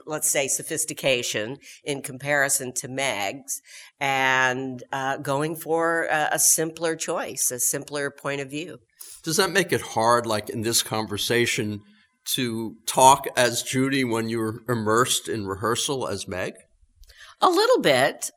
let's 0.07 0.29
say 0.29 0.47
sophistication 0.47 1.57
in 1.83 2.01
comparison 2.01 2.74
to 2.77 2.88
Meg's 2.88 3.62
and 4.00 4.81
uh, 4.91 5.17
going 5.17 5.55
for 5.55 6.05
a, 6.05 6.29
a, 6.31 6.39
simpler 6.39 6.95
choice, 6.95 7.51
a 7.51 7.59
simpler 7.59 8.09
point 8.09 8.39
of 8.39 8.50
view. 8.50 8.79
Does 9.21 9.35
that 9.35 9.51
make 9.51 9.74
it 9.74 9.81
hard, 9.81 10.25
like 10.25 10.50
in 10.50 10.62
this 10.62 10.81
conversation, 10.81 11.81
to 12.35 12.77
talk 12.85 13.27
as 13.35 13.62
Judy 13.62 14.05
when 14.05 14.29
you're 14.29 14.62
immersed 14.69 15.27
in 15.27 15.45
rehearsal 15.45 16.07
as 16.07 16.25
Meg? 16.25 16.53
A 17.41 17.50
little 17.50 17.81
bit. 17.81 18.31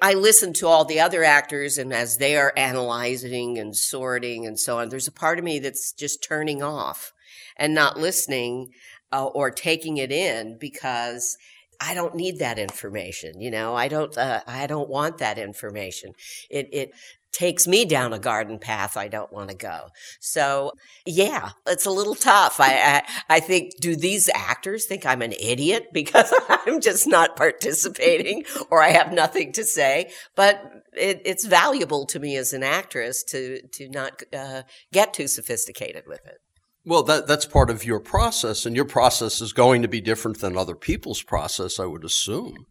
I 0.00 0.12
listen 0.12 0.52
to 0.54 0.66
all 0.66 0.84
the 0.84 1.00
other 1.00 1.24
actors 1.24 1.78
and 1.78 1.92
as 1.92 2.18
they 2.18 2.36
are 2.36 2.52
analyzing 2.56 3.58
and 3.58 3.74
sorting 3.74 4.46
and 4.46 4.58
so 4.58 4.78
on, 4.78 4.90
there's 4.90 5.08
a 5.08 5.12
part 5.12 5.38
of 5.38 5.44
me 5.44 5.58
that's 5.58 5.92
just 5.92 6.22
turning 6.22 6.62
off 6.62 7.12
and 7.56 7.74
not 7.74 7.98
listening 7.98 8.72
uh, 9.10 9.26
or 9.26 9.50
taking 9.50 9.96
it 9.96 10.12
in 10.12 10.58
because 10.58 11.38
I 11.80 11.94
don't 11.94 12.14
need 12.14 12.38
that 12.38 12.58
information. 12.58 13.40
You 13.40 13.50
know, 13.50 13.74
I 13.74 13.88
don't, 13.88 14.16
uh, 14.16 14.40
I 14.46 14.66
don't 14.66 14.88
want 14.88 15.18
that 15.18 15.38
information. 15.38 16.12
It, 16.50 16.68
it 16.72 16.90
takes 17.36 17.66
me 17.66 17.84
down 17.84 18.14
a 18.14 18.18
garden 18.18 18.58
path 18.58 18.96
I 18.96 19.08
don't 19.08 19.30
want 19.30 19.50
to 19.50 19.56
go. 19.56 19.88
So 20.20 20.72
yeah, 21.04 21.50
it's 21.66 21.84
a 21.84 21.90
little 21.90 22.14
tough. 22.14 22.60
I, 22.60 22.72
I, 22.72 23.02
I 23.28 23.40
think, 23.40 23.72
do 23.78 23.94
these 23.94 24.30
actors 24.34 24.86
think 24.86 25.04
I'm 25.04 25.20
an 25.20 25.32
idiot 25.32 25.88
because 25.92 26.32
I'm 26.48 26.80
just 26.80 27.06
not 27.06 27.36
participating 27.36 28.44
or 28.70 28.82
I 28.82 28.88
have 28.90 29.12
nothing 29.12 29.52
to 29.52 29.64
say? 29.64 30.10
But 30.34 30.62
it, 30.94 31.20
it's 31.26 31.44
valuable 31.44 32.06
to 32.06 32.18
me 32.18 32.36
as 32.36 32.54
an 32.54 32.62
actress 32.62 33.22
to, 33.24 33.60
to 33.72 33.88
not 33.90 34.22
uh, 34.34 34.62
get 34.92 35.12
too 35.12 35.28
sophisticated 35.28 36.04
with 36.06 36.24
it. 36.26 36.38
Well, 36.86 37.02
that, 37.02 37.26
that's 37.26 37.46
part 37.46 37.68
of 37.68 37.84
your 37.84 37.98
process, 37.98 38.64
and 38.64 38.76
your 38.76 38.84
process 38.84 39.40
is 39.40 39.52
going 39.52 39.82
to 39.82 39.88
be 39.88 40.00
different 40.00 40.40
than 40.40 40.56
other 40.56 40.76
people's 40.76 41.20
process, 41.20 41.80
I 41.80 41.86
would 41.86 42.04
assume. 42.04 42.66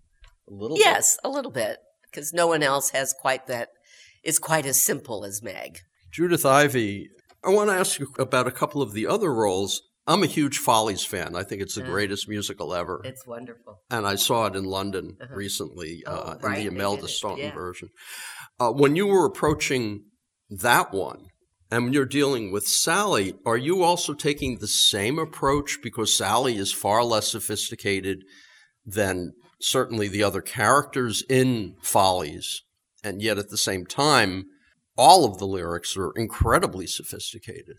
A 0.50 0.54
little 0.54 0.78
yes, 0.78 1.18
bit. 1.18 1.30
a 1.30 1.34
little 1.34 1.52
bit, 1.52 1.80
because 2.10 2.32
no 2.34 2.48
one 2.48 2.64
else 2.64 2.92
has 2.92 3.14
quite 3.14 3.48
that 3.48 3.70
is 4.24 4.40
quite 4.40 4.66
as 4.66 4.82
simple 4.82 5.26
as 5.26 5.44
Meg. 5.44 5.80
Judith 6.12 6.46
Ivey, 6.46 7.10
I 7.44 7.50
want 7.50 7.70
to 7.70 7.76
ask 7.76 8.00
you 8.00 8.08
about 8.18 8.48
a 8.48 8.52
couple 8.52 8.82
of 8.82 8.94
the 8.94 9.06
other 9.06 9.34
roles. 9.34 9.82
I'm 10.08 10.24
a 10.24 10.28
huge 10.28 10.60
Follies 10.60 11.04
fan. 11.04 11.36
I 11.36 11.44
think 11.44 11.62
it's 11.62 11.76
the 11.76 11.84
uh, 11.84 11.88
greatest 11.88 12.30
musical 12.30 12.74
ever. 12.74 13.02
It's 13.04 13.28
wonderful. 13.28 13.82
And 13.92 14.08
I 14.08 14.16
saw 14.16 14.46
it 14.46 14.56
in 14.56 14.64
London 14.64 15.18
uh-huh. 15.20 15.36
recently 15.36 16.04
oh, 16.08 16.16
uh, 16.16 16.38
right. 16.42 16.60
in 16.60 16.64
the 16.64 16.74
Imelda 16.74 17.08
Staunton 17.10 17.48
yeah. 17.48 17.54
version. 17.54 17.90
Uh, 18.60 18.72
when 18.72 18.96
you 18.96 19.08
were 19.08 19.26
approaching 19.26 20.06
that 20.50 20.94
one, 20.94 21.28
and 21.76 21.84
when 21.84 21.94
you're 21.94 22.06
dealing 22.06 22.52
with 22.52 22.68
Sally, 22.68 23.36
are 23.46 23.58
you 23.58 23.84
also 23.84 24.14
taking 24.14 24.58
the 24.58 24.68
same 24.68 25.20
approach 25.20 25.80
because 25.84 26.18
Sally 26.18 26.58
is 26.58 26.72
far 26.72 27.04
less 27.04 27.28
sophisticated 27.28 28.24
than 28.86 29.34
certainly 29.60 30.08
the 30.08 30.24
other 30.24 30.42
characters 30.42 31.24
in 31.30 31.76
Follies? 31.82 32.62
and 33.06 33.22
yet 33.22 33.38
at 33.38 33.50
the 33.50 33.58
same 33.58 33.86
time, 33.86 34.48
all 34.98 35.26
of 35.26 35.38
the 35.38 35.46
lyrics 35.46 35.96
are 35.96 36.12
incredibly 36.16 36.88
sophisticated. 36.88 37.78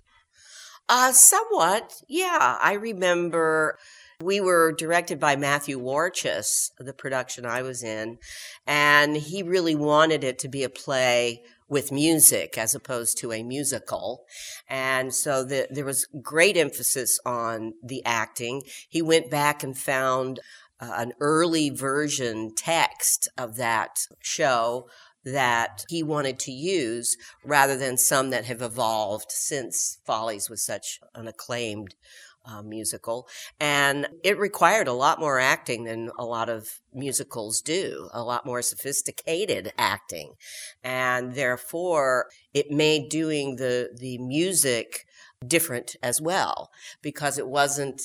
Uh, 0.89 1.11
somewhat, 1.11 1.95
yeah. 2.09 2.59
I 2.63 2.75
remember 2.75 3.77
we 4.23 4.41
were 4.41 4.73
directed 4.73 5.19
by 5.19 5.35
Matthew 5.35 5.81
Warchus, 5.81 6.71
the 6.79 6.93
production 6.93 7.45
I 7.45 7.63
was 7.63 7.83
in, 7.83 8.19
and 8.67 9.17
he 9.17 9.43
really 9.43 9.75
wanted 9.75 10.23
it 10.23 10.39
to 10.41 10.49
be 10.49 10.63
a 10.63 10.71
play 10.71 11.43
with 11.69 11.93
music 11.93 12.57
as 12.57 12.75
opposed 12.75 13.19
to 13.19 13.33
a 13.33 13.43
musical. 13.43 14.25
And 14.69 15.15
so 15.15 15.45
the, 15.45 15.67
there 15.71 15.85
was 15.85 16.07
great 16.23 16.57
emphasis 16.57 17.19
on 17.25 17.75
the 17.83 18.05
acting. 18.05 18.63
He 18.89 19.03
went 19.03 19.31
back 19.31 19.63
and 19.63 19.77
found 19.77 20.41
uh, 20.81 20.93
an 20.97 21.13
early 21.21 21.71
version 21.71 22.53
text 22.55 23.29
of 23.37 23.57
that 23.57 23.97
show 24.21 24.89
that 25.25 25.85
he 25.89 26.03
wanted 26.05 26.39
to 26.39 26.53
use 26.53 27.17
rather 27.45 27.77
than 27.77 27.99
some 27.99 28.31
that 28.31 28.45
have 28.45 28.63
evolved 28.63 29.31
since 29.31 29.99
Follies 30.07 30.49
was 30.49 30.65
such 30.65 31.01
an 31.17 31.27
acclaimed 31.27 31.97
uh, 32.47 32.63
musical. 32.63 33.29
And 33.61 34.09
it 34.23 34.39
required 34.39 34.89
a 34.89 34.93
lot 34.93 35.21
more 35.21 35.39
acting 35.39 35.85
than 35.85 36.11
a 36.19 36.25
lot 36.25 36.49
of 36.49 36.81
musicals 36.95 37.61
do, 37.61 38.09
a 38.13 38.23
lot 38.23 38.47
more 38.47 38.63
sophisticated 38.63 39.73
acting. 39.77 40.35
And 40.83 41.35
therefore, 41.35 42.27
it 42.55 42.71
made 42.71 43.09
doing 43.09 43.57
the, 43.57 43.91
the 43.99 44.19
music 44.19 45.07
different 45.47 45.97
as 46.03 46.21
well 46.21 46.71
because 47.03 47.39
it 47.39 47.47
wasn't 47.47 48.03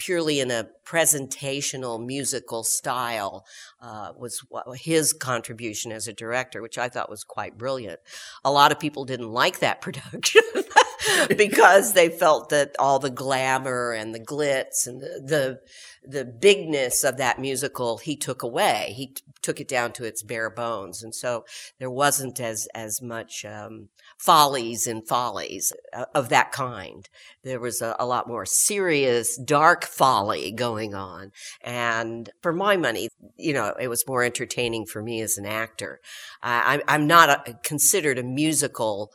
purely 0.00 0.40
in 0.40 0.50
a 0.50 0.66
presentational 0.84 2.04
musical 2.04 2.64
style 2.64 3.44
uh, 3.80 4.12
was 4.16 4.42
his 4.74 5.12
contribution 5.12 5.92
as 5.92 6.08
a 6.08 6.12
director, 6.12 6.62
which 6.62 6.78
I 6.78 6.88
thought 6.88 7.10
was 7.10 7.22
quite 7.22 7.58
brilliant. 7.58 8.00
A 8.42 8.50
lot 8.50 8.72
of 8.72 8.80
people 8.80 9.04
didn't 9.04 9.30
like 9.30 9.60
that 9.60 9.80
production 9.82 10.42
because 11.36 11.92
they 11.92 12.08
felt 12.08 12.48
that 12.48 12.74
all 12.78 12.98
the 12.98 13.10
glamour 13.10 13.92
and 13.92 14.14
the 14.14 14.20
glitz 14.20 14.86
and 14.86 15.00
the, 15.00 15.22
the 15.24 15.60
the 16.02 16.24
bigness 16.24 17.04
of 17.04 17.18
that 17.18 17.38
musical 17.38 17.98
he 17.98 18.16
took 18.16 18.42
away. 18.42 18.94
He 18.96 19.14
took 19.42 19.60
it 19.60 19.68
down 19.68 19.92
to 19.92 20.04
its 20.04 20.22
bare 20.22 20.50
bones. 20.50 21.02
And 21.02 21.14
so 21.14 21.44
there 21.78 21.90
wasn't 21.90 22.40
as, 22.40 22.68
as 22.74 23.02
much, 23.02 23.44
um, 23.44 23.88
follies 24.20 24.86
and 24.86 25.08
follies 25.08 25.72
uh, 25.94 26.04
of 26.14 26.28
that 26.28 26.52
kind. 26.52 27.08
There 27.42 27.58
was 27.58 27.80
a, 27.80 27.96
a, 27.98 28.04
lot 28.04 28.28
more 28.28 28.44
serious, 28.44 29.38
dark 29.38 29.86
folly 29.86 30.52
going 30.52 30.94
on. 30.94 31.32
And 31.62 32.28
for 32.42 32.52
my 32.52 32.76
money, 32.76 33.08
you 33.38 33.54
know, 33.54 33.74
it 33.80 33.88
was 33.88 34.06
more 34.06 34.22
entertaining 34.22 34.84
for 34.84 35.02
me 35.02 35.22
as 35.22 35.38
an 35.38 35.46
actor. 35.46 36.00
I, 36.42 36.82
I'm 36.86 37.06
not 37.06 37.48
a, 37.48 37.54
considered 37.64 38.18
a 38.18 38.22
musical 38.22 39.10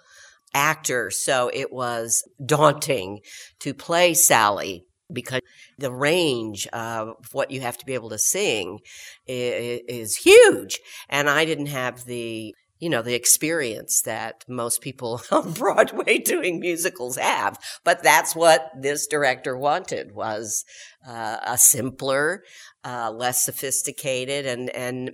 actor, 0.55 1.11
so 1.11 1.51
it 1.53 1.71
was 1.71 2.27
daunting 2.43 3.19
to 3.59 3.75
play 3.75 4.15
Sally 4.15 4.85
because 5.13 5.41
the 5.77 5.91
range 5.91 6.65
of 6.73 7.13
what 7.31 7.51
you 7.51 7.61
have 7.61 7.77
to 7.77 7.85
be 7.85 7.93
able 7.93 8.09
to 8.09 8.17
sing 8.17 8.79
is, 9.27 9.81
is, 9.87 10.15
huge. 10.17 10.79
And 11.09 11.29
I 11.29 11.45
didn't 11.45 11.67
have 11.67 12.05
the, 12.05 12.55
you 12.79 12.89
know, 12.89 13.01
the 13.01 13.13
experience 13.13 14.01
that 14.01 14.43
most 14.47 14.81
people 14.81 15.21
on 15.31 15.53
Broadway 15.53 16.17
doing 16.25 16.59
musicals 16.59 17.17
have. 17.17 17.57
But 17.83 18.03
that's 18.03 18.35
what 18.35 18.69
this 18.79 19.07
director 19.07 19.57
wanted 19.57 20.13
was 20.13 20.65
uh, 21.07 21.37
a 21.45 21.57
simpler, 21.57 22.43
uh, 22.83 23.11
less 23.11 23.43
sophisticated 23.43 24.45
and, 24.45 24.69
and 24.71 25.11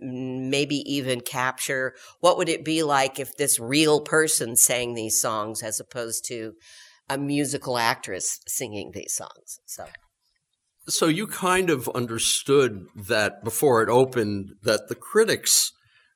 maybe 0.50 0.78
even 0.92 1.22
capture 1.22 1.94
what 2.20 2.38
would 2.38 2.50
it 2.50 2.66
be 2.66 2.84
like 2.84 3.20
if 3.20 3.36
this 3.38 3.60
real 3.60 4.02
person 4.02 4.56
sang 4.56 4.94
these 4.94 5.22
songs 5.22 5.62
as 5.62 5.80
opposed 5.80 6.26
to 6.28 6.54
a 7.10 7.18
musical 7.18 7.78
actress 7.78 8.40
singing 8.48 8.92
these 8.94 9.14
songs. 9.14 9.60
So. 9.66 9.86
So 10.88 11.06
you 11.06 11.28
kind 11.28 11.70
of 11.70 11.88
understood 11.90 12.86
that 12.96 13.44
before 13.44 13.84
it 13.84 13.90
opened 13.90 14.54
that 14.64 14.90
the 14.90 14.96
critics 14.96 15.72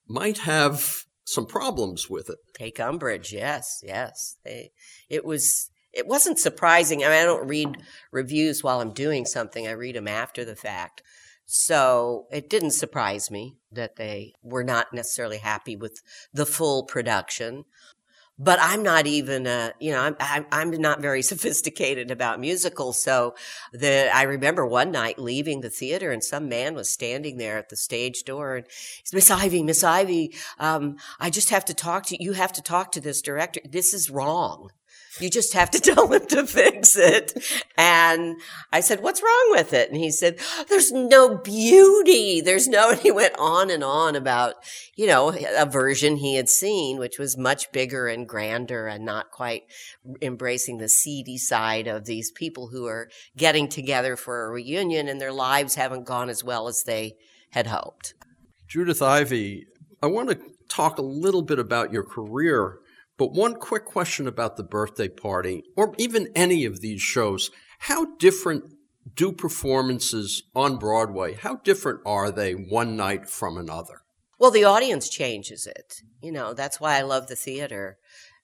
might 0.07 0.39
have 0.39 1.04
some 1.25 1.45
problems 1.45 2.09
with 2.09 2.29
it. 2.29 2.37
Take 2.53 2.79
umbrage, 2.79 3.33
yes, 3.33 3.79
yes. 3.83 4.37
They, 4.45 4.71
it 5.09 5.25
was 5.25 5.69
it 5.91 6.07
wasn't 6.07 6.39
surprising. 6.39 7.03
I 7.03 7.07
mean, 7.07 7.17
I 7.17 7.23
don't 7.23 7.47
read 7.47 7.77
reviews 8.11 8.63
while 8.63 8.81
I'm 8.81 8.91
doing 8.91 9.25
something. 9.25 9.67
I 9.67 9.71
read 9.71 9.95
them 9.95 10.07
after 10.07 10.43
the 10.43 10.55
fact. 10.55 11.01
So 11.45 12.25
it 12.31 12.49
didn't 12.49 12.71
surprise 12.71 13.31
me 13.31 13.55
that 13.71 13.95
they 13.95 14.33
were 14.43 14.63
not 14.63 14.93
necessarily 14.93 15.37
happy 15.37 15.75
with 15.75 16.01
the 16.33 16.45
full 16.45 16.83
production 16.83 17.65
but 18.37 18.59
I'm 18.61 18.83
not 18.83 19.07
even, 19.07 19.47
uh, 19.47 19.71
you 19.79 19.91
know, 19.91 20.01
I'm, 20.01 20.15
I'm, 20.19 20.45
I'm 20.51 20.71
not 20.71 21.01
very 21.01 21.21
sophisticated 21.33 22.11
about 22.11 22.39
musicals. 22.39 23.01
So 23.01 23.35
the, 23.71 24.09
I 24.13 24.23
remember 24.23 24.65
one 24.65 24.91
night 24.91 25.17
leaving 25.19 25.61
the 25.61 25.69
theater 25.69 26.11
and 26.11 26.23
some 26.23 26.49
man 26.49 26.75
was 26.75 26.89
standing 26.89 27.37
there 27.37 27.57
at 27.57 27.69
the 27.69 27.77
stage 27.77 28.23
door 28.23 28.55
and 28.55 28.65
he's, 29.01 29.13
Miss 29.13 29.31
Ivey, 29.31 29.63
Miss 29.63 29.83
Ivey, 29.83 30.33
um, 30.59 30.97
I 31.19 31.29
just 31.29 31.49
have 31.49 31.65
to 31.65 31.73
talk 31.73 32.05
to 32.07 32.15
you. 32.15 32.31
You 32.31 32.33
have 32.33 32.53
to 32.53 32.61
talk 32.61 32.91
to 32.93 33.01
this 33.01 33.21
director. 33.21 33.61
This 33.63 33.93
is 33.93 34.09
wrong. 34.09 34.69
You 35.19 35.29
just 35.29 35.53
have 35.53 35.71
to 35.71 35.79
tell 35.81 36.11
him 36.11 36.25
to 36.27 36.45
fix 36.45 36.97
it. 36.97 37.33
And 37.77 38.39
I 38.71 38.79
said, 38.79 39.01
what's 39.01 39.21
wrong 39.21 39.47
with 39.51 39.73
it? 39.73 39.89
And 39.89 39.97
he 39.97 40.11
said, 40.11 40.39
there's 40.69 40.91
no 40.91 41.37
beauty. 41.37 42.41
There's 42.41 42.67
no, 42.67 42.91
and 42.91 42.99
he 42.99 43.11
went 43.11 43.35
on 43.37 43.69
and 43.69 43.83
on 43.83 44.15
about, 44.15 44.55
you 44.95 45.07
know, 45.07 45.35
a 45.57 45.65
version 45.65 46.17
he 46.17 46.35
had 46.35 46.49
seen, 46.49 46.97
which 46.97 47.19
was 47.19 47.37
much 47.37 47.71
bigger 47.71 48.07
and 48.07 48.27
grander 48.27 48.87
and 48.87 49.05
not 49.05 49.31
quite 49.31 49.63
embracing 50.21 50.77
the 50.77 50.89
seedy 50.89 51.37
side 51.37 51.87
of 51.87 52.05
these 52.05 52.31
people 52.31 52.67
who 52.67 52.85
are 52.85 53.09
getting 53.37 53.67
together 53.67 54.15
for 54.15 54.45
a 54.45 54.51
reunion 54.51 55.07
and 55.07 55.19
their 55.21 55.33
lives 55.33 55.75
haven't 55.75 56.05
gone 56.05 56.29
as 56.29 56.43
well 56.43 56.67
as 56.67 56.83
they 56.83 57.15
had 57.51 57.67
hoped. 57.67 58.13
Judith 58.67 59.01
Ivey, 59.01 59.65
I 60.01 60.07
want 60.07 60.29
to 60.29 60.39
talk 60.67 60.97
a 60.97 61.03
little 61.03 61.41
bit 61.41 61.59
about 61.59 61.93
your 61.93 62.03
career 62.03 62.79
but 63.17 63.33
one 63.33 63.55
quick 63.55 63.85
question 63.85 64.27
about 64.27 64.57
the 64.57 64.63
birthday 64.63 65.07
party, 65.07 65.63
or 65.75 65.93
even 65.97 66.29
any 66.35 66.65
of 66.65 66.81
these 66.81 67.01
shows. 67.01 67.49
How 67.79 68.15
different 68.17 68.73
do 69.13 69.31
performances 69.31 70.43
on 70.55 70.77
Broadway, 70.77 71.33
how 71.33 71.57
different 71.57 72.01
are 72.05 72.31
they 72.31 72.53
one 72.53 72.95
night 72.95 73.29
from 73.29 73.57
another? 73.57 74.01
Well, 74.39 74.51
the 74.51 74.63
audience 74.63 75.09
changes 75.09 75.67
it. 75.67 76.01
You 76.21 76.31
know, 76.31 76.53
that's 76.53 76.79
why 76.79 76.97
I 76.97 77.03
love 77.03 77.27
the 77.27 77.35
theater 77.35 77.97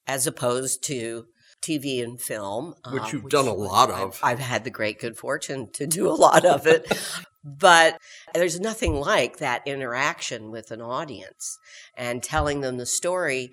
as 0.07 0.27
opposed 0.27 0.83
to 0.85 1.25
TV 1.61 2.03
and 2.03 2.19
film. 2.19 2.75
Which 2.89 3.03
uh, 3.03 3.09
you've 3.13 3.23
which 3.25 3.31
done 3.31 3.47
a 3.47 3.53
lot 3.53 3.91
of. 3.91 4.19
I've, 4.23 4.39
I've 4.39 4.39
had 4.39 4.63
the 4.63 4.69
great 4.69 4.99
good 4.99 5.17
fortune 5.17 5.69
to 5.73 5.87
do 5.87 6.07
a 6.07 6.13
lot 6.13 6.45
of 6.45 6.65
it. 6.65 6.91
but 7.43 7.97
there's 8.33 8.59
nothing 8.59 8.95
like 8.95 9.37
that 9.37 9.67
interaction 9.67 10.51
with 10.51 10.71
an 10.71 10.81
audience 10.81 11.57
and 11.97 12.23
telling 12.23 12.61
them 12.61 12.77
the 12.77 12.85
story 12.85 13.51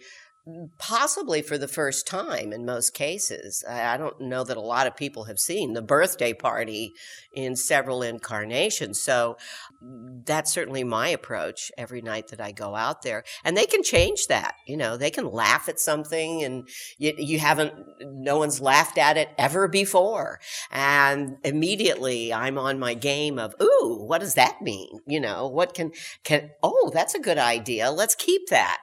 possibly 0.79 1.43
for 1.43 1.59
the 1.59 1.69
first 1.69 2.07
time 2.07 2.53
in 2.53 2.65
most 2.65 2.95
cases. 2.95 3.65
I, 3.69 3.97
don't 3.97 4.21
know 4.21 4.45
that 4.45 4.57
a 4.57 4.63
lot 4.63 4.87
of 4.87 4.97
people 4.97 5.25
have 5.25 5.39
seen 5.39 5.73
the 5.73 5.83
birthday 5.83 6.33
party 6.33 6.95
in 7.33 7.57
several 7.57 8.03
incarnations. 8.03 9.01
So 9.01 9.37
mm, 9.83 10.25
that's 10.25 10.53
certainly 10.53 10.85
my 10.85 11.09
approach 11.09 11.73
every 11.77 12.01
night 12.01 12.29
that 12.29 12.41
I 12.41 12.53
go 12.53 12.75
out 12.75 13.03
there. 13.03 13.25
And 13.45 13.57
they 13.57 13.67
can 13.67 13.83
change 13.83 14.29
that. 14.29 14.55
You 14.67 14.77
know, 14.77 14.97
they 14.97 15.11
can 15.11 15.31
laugh 15.31 15.69
at 15.69 15.81
something 15.81 16.43
and 16.45 16.69
you, 16.99 17.15
you 17.19 17.39
haven't, 17.39 17.75
no 18.01 18.39
one's 18.39 18.61
laughed 18.61 18.99
at 18.99 19.17
it 19.17 19.31
ever 19.39 19.69
before. 19.69 20.41
And 20.71 21.37
immediately 21.45 22.33
I'm 22.33 22.59
on 22.59 22.79
my 22.79 22.95
game 22.95 23.39
of, 23.39 23.55
ooh, 23.61 24.05
what 24.07 24.21
does 24.21 24.35
that 24.35 24.63
mean? 24.63 25.01
You 25.07 25.21
know, 25.21 25.49
what 25.49 25.75
can, 25.75 25.93
can, 26.25 26.51
oh, 26.63 26.91
that's 26.95 27.15
a 27.15 27.21
good 27.21 27.39
idea. 27.39 27.91
Let's 27.91 28.15
keep 28.15 28.49
that 28.49 28.79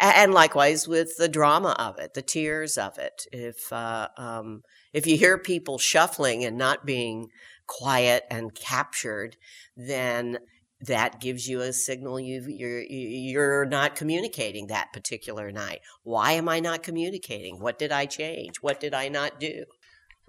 and 0.00 0.34
likewise 0.34 0.88
with 0.88 1.16
the 1.16 1.28
drama 1.28 1.76
of 1.78 1.98
it, 1.98 2.14
the 2.14 2.22
tears 2.22 2.76
of 2.76 2.98
it. 2.98 3.26
If 3.32 3.72
uh, 3.72 4.08
um, 4.16 4.62
if 4.92 5.06
you 5.06 5.16
hear 5.16 5.38
people 5.38 5.78
shuffling 5.78 6.44
and 6.44 6.56
not 6.56 6.84
being 6.84 7.28
quiet 7.66 8.24
and 8.30 8.54
captured, 8.54 9.36
then 9.76 10.38
that 10.80 11.20
gives 11.20 11.48
you 11.48 11.60
a 11.60 11.72
signal 11.72 12.20
you 12.20 12.44
you're 12.48 12.82
you're 12.82 13.64
not 13.64 13.96
communicating 13.96 14.66
that 14.66 14.92
particular 14.92 15.50
night. 15.50 15.80
Why 16.02 16.32
am 16.32 16.48
I 16.48 16.60
not 16.60 16.82
communicating? 16.82 17.60
What 17.60 17.78
did 17.78 17.92
I 17.92 18.06
change? 18.06 18.56
What 18.58 18.80
did 18.80 18.92
I 18.92 19.08
not 19.08 19.40
do? 19.40 19.64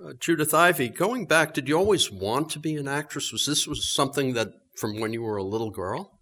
Uh, 0.03 0.13
Judith 0.19 0.53
Ivey, 0.53 0.89
going 0.89 1.25
back, 1.25 1.53
did 1.53 1.67
you 1.67 1.75
always 1.75 2.11
want 2.11 2.51
to 2.51 2.59
be 2.59 2.75
an 2.75 2.87
actress? 2.87 3.31
Was 3.31 3.45
this 3.45 3.67
was 3.67 3.89
something 3.89 4.33
that 4.33 4.49
from 4.79 4.99
when 4.99 5.11
you 5.11 5.23
were 5.23 5.37
a 5.37 5.43
little 5.43 5.71
girl? 5.71 6.16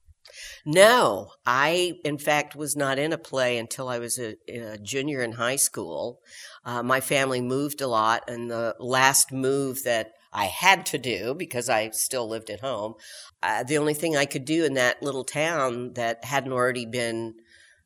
No, 0.65 1.31
I, 1.45 1.99
in 2.03 2.17
fact, 2.17 2.55
was 2.55 2.75
not 2.75 2.97
in 2.97 3.13
a 3.13 3.17
play 3.17 3.57
until 3.57 3.87
I 3.87 3.99
was 3.99 4.17
a, 4.19 4.35
a 4.49 4.77
junior 4.77 5.21
in 5.21 5.33
high 5.33 5.55
school. 5.57 6.21
Uh, 6.63 6.81
my 6.81 6.99
family 6.99 7.41
moved 7.41 7.81
a 7.81 7.87
lot, 7.87 8.23
and 8.27 8.49
the 8.49 8.75
last 8.79 9.31
move 9.31 9.83
that 9.83 10.13
I 10.33 10.45
had 10.45 10.85
to 10.87 10.97
do 10.97 11.33
because 11.33 11.69
I 11.69 11.89
still 11.91 12.27
lived 12.27 12.49
at 12.49 12.59
home, 12.59 12.95
uh, 13.41 13.63
the 13.63 13.77
only 13.77 13.93
thing 13.93 14.17
I 14.17 14.25
could 14.25 14.43
do 14.43 14.65
in 14.65 14.73
that 14.73 15.01
little 15.01 15.23
town 15.23 15.93
that 15.93 16.25
hadn't 16.25 16.51
already 16.51 16.85
been 16.85 17.35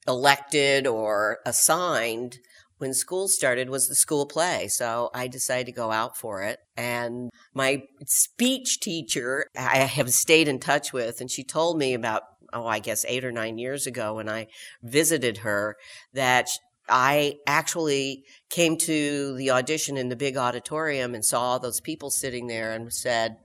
elected 0.07 0.87
or 0.87 1.39
assigned 1.45 2.39
when 2.79 2.93
school 2.93 3.27
started 3.27 3.69
was 3.69 3.87
the 3.87 3.95
school 3.95 4.25
play. 4.25 4.67
So 4.69 5.11
I 5.13 5.27
decided 5.27 5.67
to 5.67 5.71
go 5.73 5.91
out 5.91 6.17
for 6.17 6.41
it. 6.41 6.59
And 6.75 7.29
my 7.53 7.83
speech 8.07 8.79
teacher, 8.79 9.45
I 9.55 9.79
have 9.79 10.11
stayed 10.11 10.47
in 10.47 10.59
touch 10.59 10.91
with, 10.91 11.21
and 11.21 11.29
she 11.29 11.43
told 11.43 11.77
me 11.77 11.93
about, 11.93 12.23
oh, 12.53 12.65
I 12.65 12.79
guess 12.79 13.05
eight 13.07 13.23
or 13.23 13.31
nine 13.31 13.57
years 13.57 13.87
ago 13.87 14.15
when 14.15 14.29
I 14.29 14.47
visited 14.81 15.39
her 15.39 15.77
that 16.13 16.49
I 16.89 17.35
actually 17.45 18.23
came 18.49 18.77
to 18.77 19.35
the 19.35 19.51
audition 19.51 19.97
in 19.97 20.09
the 20.09 20.15
big 20.15 20.37
auditorium 20.37 21.13
and 21.13 21.23
saw 21.23 21.41
all 21.41 21.59
those 21.59 21.79
people 21.79 22.09
sitting 22.09 22.47
there 22.47 22.71
and 22.71 22.91
said, 22.91 23.37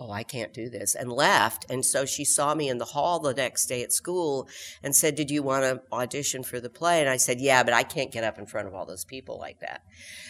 oh, 0.00 0.10
I 0.10 0.22
can't 0.22 0.54
do 0.54 0.70
this, 0.70 0.94
and 0.94 1.12
left. 1.12 1.66
And 1.70 1.84
so 1.84 2.06
she 2.06 2.24
saw 2.24 2.54
me 2.54 2.68
in 2.68 2.78
the 2.78 2.86
hall 2.86 3.20
the 3.20 3.34
next 3.34 3.66
day 3.66 3.82
at 3.82 3.92
school 3.92 4.48
and 4.82 4.96
said, 4.96 5.14
Did 5.14 5.30
you 5.30 5.42
want 5.42 5.64
to 5.64 5.82
audition 5.92 6.42
for 6.42 6.58
the 6.58 6.70
play? 6.70 7.00
And 7.00 7.08
I 7.08 7.18
said, 7.18 7.40
Yeah, 7.40 7.62
but 7.62 7.74
I 7.74 7.82
can't 7.82 8.10
get 8.10 8.24
up 8.24 8.38
in 8.38 8.46
front 8.46 8.66
of 8.66 8.74
all 8.74 8.86
those 8.86 9.04
people 9.04 9.38
like 9.38 9.60
that. 9.60 9.82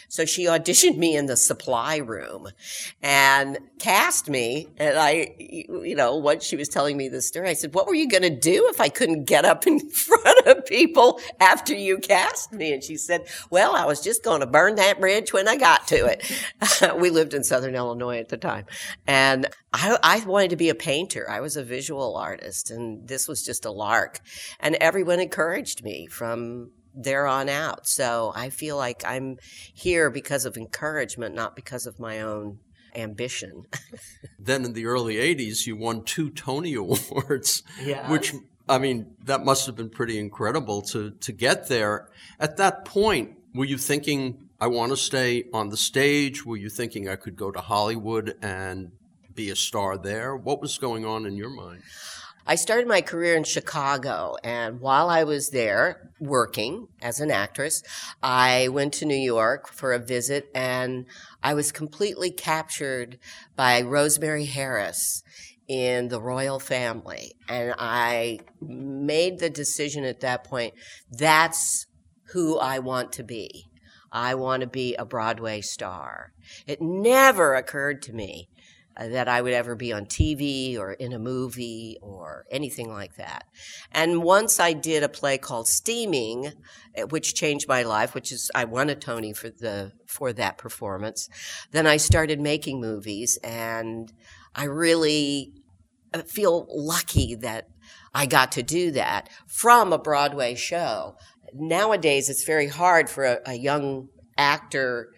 So 0.09 0.25
she 0.25 0.45
auditioned 0.47 0.97
me 0.97 1.17
in 1.17 1.27
the 1.27 1.37
supply 1.37 1.99
room 1.99 2.49
and 3.01 3.59
cast 3.79 4.29
me. 4.29 4.69
And 4.77 4.99
I, 4.99 5.35
you 5.39 5.95
know, 5.95 6.17
once 6.17 6.45
she 6.45 6.57
was 6.57 6.69
telling 6.69 6.97
me 6.97 7.09
the 7.09 7.23
story, 7.23 7.49
I 7.49 7.55
said, 7.55 7.73
What 7.73 7.87
were 7.87 7.95
you 7.95 8.09
going 8.09 8.23
to 8.23 8.31
do 8.31 8.69
if 8.71 8.81
I 8.81 8.89
couldn't 8.89 9.25
get 9.25 9.45
up 9.45 9.67
in 9.67 9.79
front 9.91 10.40
people 10.67 11.21
after 11.39 11.75
you 11.75 11.99
cast 11.99 12.53
me? 12.53 12.73
And 12.73 12.83
she 12.83 12.97
said, 12.97 13.27
Well, 13.51 13.75
I 13.75 13.85
was 13.85 14.01
just 14.01 14.23
going 14.23 14.41
to 14.41 14.47
burn 14.47 14.77
that 14.77 15.01
bridge 15.01 15.33
when 15.33 15.49
I 15.49 15.57
got 15.57 15.87
to 15.89 16.07
it. 16.07 16.97
we 16.99 17.11
lived 17.11 17.35
in 17.35 17.45
Southern 17.45 17.75
Illinois 17.75 18.19
at 18.19 18.29
the 18.29 18.37
time. 18.37 18.67
And 19.07 19.47
I, 19.73 19.99
I 20.03 20.25
wanted 20.25 20.51
to 20.51 20.57
be 20.57 20.69
a 20.69 20.75
painter. 20.75 21.29
I 21.29 21.41
was 21.41 21.57
a 21.57 21.65
visual 21.65 22.17
artist, 22.17 22.71
and 22.71 23.07
this 23.07 23.29
was 23.29 23.45
just 23.45 23.65
a 23.65 23.71
lark. 23.71 24.21
And 24.59 24.77
everyone 24.81 25.21
encouraged 25.21 25.85
me 25.85 26.07
from 26.07 26.71
there 26.95 27.27
on 27.27 27.49
out. 27.49 27.87
So 27.87 28.33
I 28.35 28.51
feel 28.51 28.77
like 28.77 29.05
I'm 29.07 29.39
here 29.75 30.11
because 30.11 30.45
of 30.45 30.57
encouragement, 30.57 31.35
not 31.35 31.55
because 31.55 31.87
of 31.87 32.01
my 32.01 32.21
own 32.21 32.59
ambition. 32.95 33.65
then 34.39 34.65
in 34.65 34.73
the 34.73 34.87
early 34.87 35.17
80s, 35.17 35.67
you 35.67 35.77
won 35.77 36.05
two 36.05 36.31
Tony 36.31 36.75
Awards, 36.75 37.63
yes. 37.83 38.11
which 38.11 38.35
I 38.71 38.79
mean, 38.79 39.17
that 39.25 39.45
must 39.45 39.67
have 39.67 39.75
been 39.75 39.91
pretty 39.91 40.19
incredible 40.19 40.81
to 40.83 41.11
to 41.11 41.33
get 41.33 41.69
there. 41.69 42.09
At 42.39 42.57
that 42.59 42.85
point, 42.85 43.37
were 43.53 43.65
you 43.65 43.77
thinking, 43.77 44.49
I 44.61 44.69
want 44.69 44.93
to 44.93 44.97
stay 44.97 45.45
on 45.53 45.71
the 45.71 45.77
stage? 45.77 46.47
Were 46.47 46.57
you 46.57 46.71
thinking 46.71 47.09
I 47.09 47.17
could 47.17 47.37
go 47.37 47.51
to 47.51 47.61
Hollywood 47.61 48.37
and 48.41 48.93
be 49.35 49.51
a 49.51 49.57
star 49.57 49.99
there? 49.99 50.37
What 50.37 50.61
was 50.61 50.79
going 50.79 51.05
on 51.05 51.27
in 51.27 51.37
your 51.37 51.51
mind? 51.51 51.83
I 52.47 52.55
started 52.55 52.89
my 52.89 53.01
career 53.01 53.37
in 53.37 53.45
Chicago, 53.45 54.35
and 54.43 54.81
while 54.81 55.09
I 55.09 55.25
was 55.25 55.51
there 55.51 56.11
working 56.19 56.89
as 57.03 57.21
an 57.21 57.31
actress, 57.31 57.83
I 58.23 58.69
went 58.69 58.95
to 58.95 59.05
New 59.05 59.15
York 59.15 59.69
for 59.69 59.93
a 59.93 59.99
visit, 59.99 60.51
and 60.55 61.07
I 61.43 61.55
was 61.55 61.71
completely 61.71 62.31
captured 62.31 63.19
by 63.57 63.83
Rosemary 63.83 64.47
Harris 64.47 65.23
in 65.71 66.09
the 66.09 66.21
royal 66.21 66.59
family. 66.59 67.33
And 67.49 67.73
I 67.79 68.41
made 68.61 69.39
the 69.39 69.49
decision 69.49 70.03
at 70.03 70.19
that 70.19 70.43
point 70.43 70.75
that's 71.09 71.87
who 72.33 72.59
I 72.59 72.81
want 72.81 73.13
to 73.13 73.23
be. 73.23 73.69
I 74.11 74.35
want 74.35 74.63
to 74.63 74.67
be 74.67 74.97
a 74.97 75.05
Broadway 75.05 75.61
star. 75.61 76.33
It 76.67 76.83
never 76.83 77.55
occurred 77.55 78.03
to 78.03 78.13
me 78.13 78.49
uh, 78.97 79.07
that 79.11 79.29
I 79.29 79.41
would 79.41 79.53
ever 79.53 79.77
be 79.77 79.93
on 79.93 80.07
TV 80.07 80.77
or 80.77 80.95
in 80.95 81.13
a 81.13 81.21
movie 81.21 81.99
or 82.03 82.47
anything 82.51 82.91
like 82.91 83.15
that. 83.15 83.45
And 83.93 84.25
once 84.25 84.59
I 84.59 84.73
did 84.73 85.05
a 85.05 85.09
play 85.09 85.39
called 85.39 85.69
Steaming, 85.69 86.51
uh, 86.99 87.03
which 87.03 87.37
changed 87.37 87.69
my 87.69 87.85
life, 87.85 88.13
which 88.13 88.33
is 88.33 88.51
I 88.57 88.65
won 88.65 88.91
a 88.91 88.97
Tony 88.97 89.33
for 89.33 89.51
the 89.51 89.93
for 90.05 90.33
that 90.33 90.59
performance. 90.59 91.29
Then 91.71 91.87
I 91.87 91.97
started 91.97 92.41
making 92.41 92.81
movies, 92.81 93.39
and 93.45 94.13
I 94.57 94.65
really 94.65 95.53
feel 96.19 96.67
lucky 96.71 97.35
that 97.37 97.69
I 98.15 98.27
got 98.27 98.53
to 98.53 98.63
do 98.63 98.91
that 98.93 99.29
from 99.47 99.93
a 99.93 99.99
Broadway 99.99 100.55
show. 100.55 101.17
Nowadays, 101.55 102.29
it's 102.29 102.45
very 102.45 102.69
hard 102.69 103.09
for 103.09 103.25
a, 103.25 103.39
a 103.47 103.55
young 103.55 104.09
actor, 104.37 105.13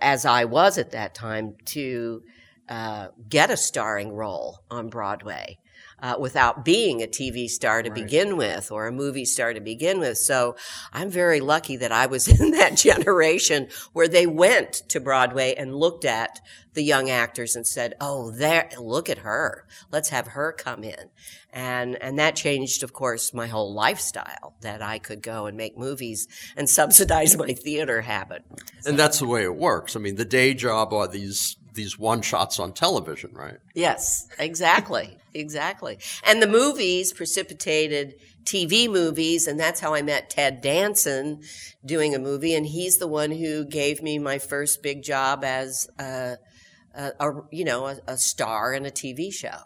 as 0.00 0.24
I 0.24 0.44
was 0.44 0.78
at 0.78 0.92
that 0.92 1.14
time, 1.14 1.56
to 1.66 2.22
uh, 2.68 3.08
get 3.28 3.50
a 3.50 3.56
starring 3.56 4.12
role 4.12 4.60
on 4.70 4.88
Broadway. 4.88 5.58
Uh, 6.02 6.16
without 6.18 6.64
being 6.64 7.02
a 7.02 7.06
TV 7.06 7.46
star 7.46 7.82
to 7.82 7.90
right. 7.90 8.02
begin 8.02 8.38
with 8.38 8.72
or 8.72 8.86
a 8.86 8.92
movie 8.92 9.26
star 9.26 9.52
to 9.52 9.60
begin 9.60 10.00
with. 10.00 10.16
So 10.16 10.56
I'm 10.94 11.10
very 11.10 11.40
lucky 11.40 11.76
that 11.76 11.92
I 11.92 12.06
was 12.06 12.26
in 12.40 12.52
that 12.52 12.76
generation 12.76 13.68
where 13.92 14.08
they 14.08 14.26
went 14.26 14.72
to 14.88 15.00
Broadway 15.00 15.54
and 15.54 15.76
looked 15.76 16.06
at 16.06 16.40
the 16.74 16.82
young 16.82 17.10
actors 17.10 17.56
and 17.56 17.66
said, 17.66 17.94
"Oh, 18.00 18.30
there, 18.30 18.70
look 18.78 19.08
at 19.08 19.18
her. 19.18 19.66
Let's 19.90 20.10
have 20.10 20.28
her 20.28 20.52
come 20.52 20.84
in." 20.84 21.10
And 21.52 22.00
and 22.02 22.18
that 22.18 22.36
changed, 22.36 22.82
of 22.82 22.92
course, 22.92 23.34
my 23.34 23.48
whole 23.48 23.72
lifestyle. 23.72 24.54
That 24.60 24.82
I 24.82 24.98
could 24.98 25.22
go 25.22 25.46
and 25.46 25.56
make 25.56 25.76
movies 25.76 26.28
and 26.56 26.68
subsidize 26.68 27.36
my 27.36 27.52
theater 27.52 28.02
habit. 28.02 28.44
And 28.86 28.98
that's 28.98 29.18
the 29.18 29.26
way 29.26 29.42
it 29.42 29.56
works. 29.56 29.96
I 29.96 29.98
mean, 29.98 30.16
the 30.16 30.24
day 30.24 30.54
job 30.54 30.92
are 30.92 31.08
these 31.08 31.56
these 31.74 31.98
one 31.98 32.22
shots 32.22 32.58
on 32.58 32.72
television, 32.72 33.32
right? 33.32 33.58
Yes, 33.74 34.28
exactly. 34.38 35.18
Exactly. 35.34 35.98
And 36.24 36.42
the 36.42 36.46
movies 36.46 37.12
precipitated 37.12 38.14
TV 38.44 38.88
movies, 38.90 39.46
and 39.46 39.58
that's 39.58 39.80
how 39.80 39.94
I 39.94 40.02
met 40.02 40.30
Ted 40.30 40.60
Danson 40.60 41.42
doing 41.84 42.14
a 42.14 42.18
movie. 42.18 42.54
And 42.54 42.66
he's 42.66 42.98
the 42.98 43.06
one 43.06 43.30
who 43.30 43.64
gave 43.64 44.02
me 44.02 44.18
my 44.18 44.38
first 44.38 44.82
big 44.82 45.02
job 45.02 45.44
as 45.44 45.88
a, 45.98 46.36
a, 46.94 47.12
a 47.20 47.42
you 47.50 47.64
know, 47.64 47.86
a, 47.86 47.98
a 48.06 48.16
star 48.16 48.72
in 48.72 48.86
a 48.86 48.90
TV 48.90 49.32
show. 49.32 49.58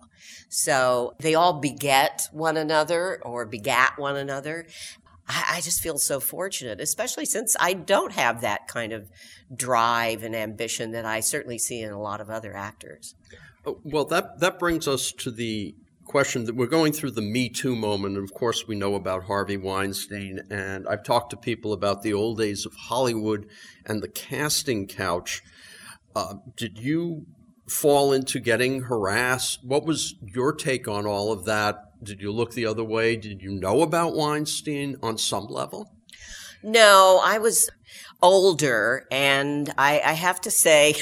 So 0.49 1.15
they 1.19 1.35
all 1.35 1.61
beget 1.61 2.29
one 2.33 2.57
another 2.57 3.21
or 3.23 3.45
begat 3.45 3.99
one 3.99 4.17
another. 4.17 4.67
I 5.27 5.61
just 5.63 5.81
feel 5.81 5.97
so 5.99 6.21
fortunate, 6.21 6.81
especially 6.81 7.25
since 7.25 7.57
I 7.59 7.73
don't 7.73 8.13
have 8.13 8.43
that 8.43 8.69
kind 8.69 8.93
of 8.93 9.09
drive 9.55 10.23
and 10.23 10.37
ambition 10.37 10.93
that 10.93 11.07
I 11.07 11.21
certainly 11.21 11.59
see 11.59 11.81
in 11.81 11.93
a 11.93 12.01
lot 12.01 12.21
of 12.21 12.29
other 12.29 12.55
actors. 12.55 13.15
Oh, 13.67 13.81
well, 13.83 14.05
that 14.07 14.41
that 14.41 14.59
brings 14.59 14.87
us 14.87 15.13
to 15.13 15.31
the 15.31 15.75
question 16.05 16.45
that 16.45 16.55
we're 16.55 16.67
going 16.67 16.93
through 16.93 17.13
the 17.13 17.23
Me 17.23 17.49
Too 17.49 17.75
moment. 17.75 18.17
And 18.17 18.25
of 18.25 18.35
course, 18.35 18.69
we 18.69 18.75
know 18.75 18.95
about 18.95 19.25
Harvey 19.25 19.57
Weinstein, 19.57 20.41
and 20.51 20.87
I've 20.87 21.03
talked 21.03 21.31
to 21.31 21.37
people 21.37 21.73
about 21.73 22.03
the 22.03 22.13
old 22.13 22.39
days 22.39 22.67
of 22.67 22.75
Hollywood 22.75 23.49
and 23.87 24.03
the 24.03 24.09
casting 24.09 24.87
couch. 24.87 25.43
Uh, 26.15 26.35
did 26.57 26.79
you 26.79 27.27
fall 27.69 28.13
into 28.13 28.39
getting 28.39 28.83
harassed? 28.83 29.65
What 29.65 29.85
was 29.85 30.15
your 30.23 30.53
take 30.53 30.87
on 30.87 31.07
all 31.07 31.33
of 31.33 31.45
that? 31.47 31.77
Did 32.03 32.21
you 32.21 32.31
look 32.33 32.53
the 32.53 32.67
other 32.67 32.85
way? 32.85 33.17
Did 33.17 33.43
you 33.43 33.51
know 33.51 33.81
about 33.81 34.15
Weinstein 34.15 34.97
on 35.03 35.17
some 35.17 35.47
level? 35.47 35.91
No, 36.63 37.21
I 37.23 37.39
was 37.39 37.71
older, 38.23 39.07
and 39.11 39.73
I, 39.77 40.01
I 40.05 40.13
have 40.13 40.41
to 40.43 40.51
say, 40.51 40.95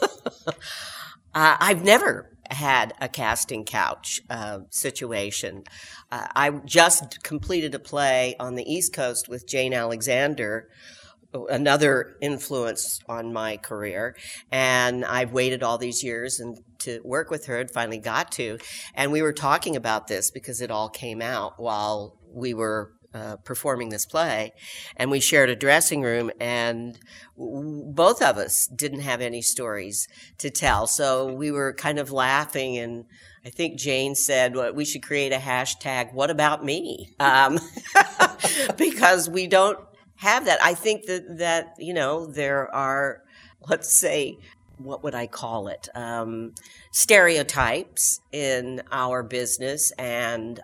uh, 1.34 1.56
I've 1.58 1.84
never 1.84 2.30
had 2.50 2.92
a 3.00 3.08
casting 3.08 3.64
couch 3.64 4.20
uh, 4.28 4.60
situation. 4.70 5.64
Uh, 6.10 6.26
I 6.36 6.50
just 6.50 7.22
completed 7.22 7.74
a 7.74 7.78
play 7.78 8.36
on 8.38 8.54
the 8.54 8.70
East 8.70 8.92
Coast 8.92 9.28
with 9.28 9.46
Jane 9.46 9.72
Alexander 9.72 10.68
another 11.50 12.16
influence 12.20 13.00
on 13.08 13.32
my 13.32 13.56
career. 13.56 14.16
And 14.50 15.04
I've 15.04 15.32
waited 15.32 15.62
all 15.62 15.78
these 15.78 16.02
years 16.02 16.40
and 16.40 16.58
to 16.80 17.00
work 17.04 17.30
with 17.30 17.46
her 17.46 17.60
and 17.60 17.70
finally 17.70 17.98
got 17.98 18.30
to. 18.32 18.58
And 18.94 19.10
we 19.10 19.22
were 19.22 19.32
talking 19.32 19.76
about 19.76 20.06
this 20.06 20.30
because 20.30 20.60
it 20.60 20.70
all 20.70 20.88
came 20.88 21.20
out 21.20 21.54
while 21.58 22.16
we 22.32 22.54
were 22.54 22.92
uh, 23.14 23.36
performing 23.44 23.90
this 23.90 24.04
play, 24.06 24.52
and 24.96 25.10
we 25.10 25.20
shared 25.20 25.48
a 25.48 25.56
dressing 25.56 26.02
room, 26.02 26.32
and 26.40 26.98
w- 27.38 27.84
both 27.86 28.20
of 28.20 28.36
us 28.36 28.66
didn't 28.66 29.00
have 29.00 29.20
any 29.20 29.40
stories 29.40 30.08
to 30.38 30.50
tell. 30.50 30.86
So 30.88 31.32
we 31.32 31.52
were 31.52 31.72
kind 31.72 32.00
of 32.00 32.10
laughing, 32.10 32.76
and 32.76 33.04
I 33.44 33.50
think 33.50 33.78
Jane 33.78 34.16
said, 34.16 34.56
well, 34.56 34.72
"We 34.74 34.84
should 34.84 35.02
create 35.02 35.32
a 35.32 35.38
hashtag. 35.38 36.12
What 36.12 36.30
about 36.30 36.64
me?" 36.64 37.14
Um, 37.20 37.60
because 38.76 39.30
we 39.30 39.46
don't 39.46 39.78
have 40.16 40.46
that. 40.46 40.58
I 40.62 40.74
think 40.74 41.06
that 41.06 41.38
that 41.38 41.74
you 41.78 41.94
know 41.94 42.26
there 42.26 42.74
are, 42.74 43.22
let's 43.68 43.96
say, 43.96 44.38
what 44.78 45.04
would 45.04 45.14
I 45.14 45.26
call 45.28 45.68
it? 45.68 45.88
Um, 45.94 46.54
stereotypes 46.90 48.20
in 48.32 48.82
our 48.90 49.22
business, 49.22 49.92
and 49.92 50.60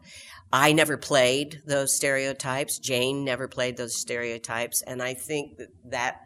I 0.52 0.72
never 0.72 0.96
played 0.96 1.62
those 1.66 1.94
stereotypes. 1.94 2.78
Jane 2.78 3.24
never 3.24 3.46
played 3.46 3.76
those 3.76 3.96
stereotypes, 3.96 4.82
and 4.82 5.02
I 5.02 5.14
think 5.14 5.58
that, 5.58 5.68
that 5.84 6.20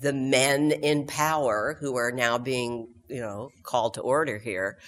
the 0.00 0.12
men 0.12 0.70
in 0.70 1.06
power 1.06 1.76
who 1.80 1.96
are 1.96 2.12
now 2.12 2.38
being 2.38 2.88
you 3.08 3.20
know 3.20 3.50
called 3.64 3.94
to 3.94 4.00
order 4.00 4.38
here 4.38 4.78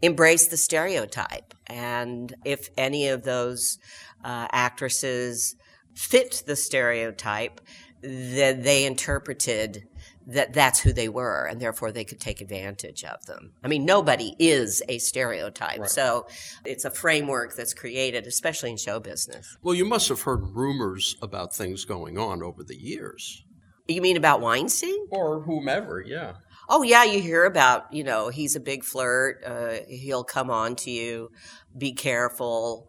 embrace 0.00 0.46
the 0.46 0.56
stereotype 0.56 1.54
and 1.66 2.34
if 2.44 2.68
any 2.78 3.08
of 3.08 3.24
those 3.24 3.78
uh, 4.24 4.46
actresses 4.52 5.56
fit 5.94 6.42
the 6.46 6.56
stereotype, 6.56 7.60
that 8.02 8.62
they 8.62 8.84
interpreted 8.84 9.86
that 10.26 10.52
that's 10.52 10.80
who 10.80 10.92
they 10.92 11.08
were 11.08 11.46
and 11.46 11.60
therefore 11.60 11.92
they 11.92 12.04
could 12.04 12.20
take 12.20 12.40
advantage 12.40 13.04
of 13.04 13.24
them. 13.26 13.52
I 13.62 13.68
mean, 13.68 13.84
nobody 13.84 14.34
is 14.38 14.82
a 14.88 14.98
stereotype. 14.98 15.80
Right. 15.80 15.90
So 15.90 16.26
it's 16.64 16.84
a 16.84 16.90
framework 16.90 17.54
that's 17.54 17.74
created, 17.74 18.26
especially 18.26 18.70
in 18.70 18.76
show 18.76 19.00
business. 19.00 19.56
Well, 19.62 19.74
you 19.74 19.84
must 19.84 20.08
have 20.08 20.22
heard 20.22 20.54
rumors 20.54 21.16
about 21.20 21.54
things 21.54 21.84
going 21.84 22.18
on 22.18 22.42
over 22.42 22.62
the 22.64 22.76
years. 22.76 23.44
You 23.86 24.00
mean 24.00 24.16
about 24.16 24.40
Weinstein? 24.40 25.08
Or 25.10 25.42
whomever, 25.42 26.02
yeah. 26.04 26.34
Oh, 26.70 26.82
yeah, 26.82 27.04
you 27.04 27.20
hear 27.20 27.44
about, 27.44 27.92
you 27.92 28.02
know, 28.02 28.30
he's 28.30 28.56
a 28.56 28.60
big 28.60 28.82
flirt. 28.82 29.44
Uh, 29.44 29.84
he'll 29.86 30.24
come 30.24 30.50
on 30.50 30.76
to 30.76 30.90
you. 30.90 31.30
Be 31.76 31.92
careful 31.92 32.88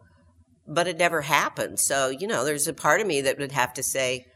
but 0.66 0.86
it 0.86 0.98
never 0.98 1.22
happened. 1.22 1.78
So, 1.78 2.08
you 2.08 2.26
know, 2.26 2.44
there's 2.44 2.68
a 2.68 2.74
part 2.74 3.00
of 3.00 3.06
me 3.06 3.20
that 3.22 3.38
would 3.38 3.52
have 3.52 3.74
to 3.74 3.82
say, 3.82 4.26